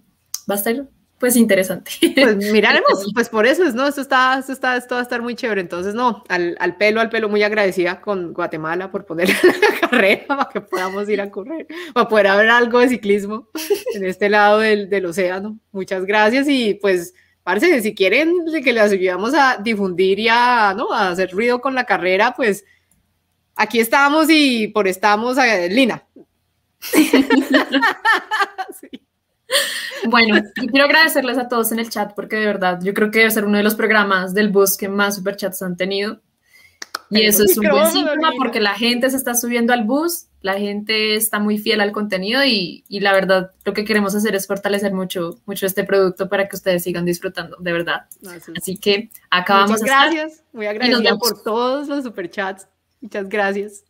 [0.49, 0.87] Va a ser
[1.19, 1.91] pues interesante.
[2.15, 3.87] Pues miraremos, pues por eso es, ¿no?
[3.87, 5.61] Esto está, esto está, esto va a estar muy chévere.
[5.61, 10.27] Entonces, no, al, al pelo, al pelo, muy agradecida con Guatemala por poner la carrera
[10.27, 13.49] para que podamos ir a correr, para poder haber algo de ciclismo
[13.95, 15.57] en este lado del, del océano.
[15.71, 20.93] Muchas gracias y pues, parece, si quieren que les ayudamos a difundir y a, ¿no?
[20.93, 22.63] a hacer ruido con la carrera, pues
[23.55, 26.03] aquí estamos y por estamos, a, Lina.
[28.79, 29.01] sí.
[30.09, 30.41] Bueno,
[30.71, 33.45] quiero agradecerles a todos en el chat porque de verdad yo creo que debe ser
[33.45, 36.21] uno de los programas del bus que más superchats han tenido.
[37.09, 40.55] Y eso es un buen síntoma porque la gente se está subiendo al bus, la
[40.55, 44.45] gente está muy fiel al contenido y, y, la verdad lo que queremos hacer es
[44.45, 48.07] fortalecer mucho, mucho este producto para que ustedes sigan disfrutando, de verdad.
[48.57, 49.81] Así que acabamos.
[49.81, 52.67] Muchas gracias, muy agradecida por todos los superchats.
[52.99, 53.83] Muchas gracias.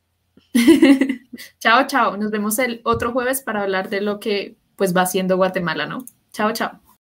[1.60, 2.18] chao, chao.
[2.18, 6.06] Nos vemos el otro jueves para hablar de lo que pues va siendo Guatemala, ¿no?
[6.32, 6.87] Chao, chao.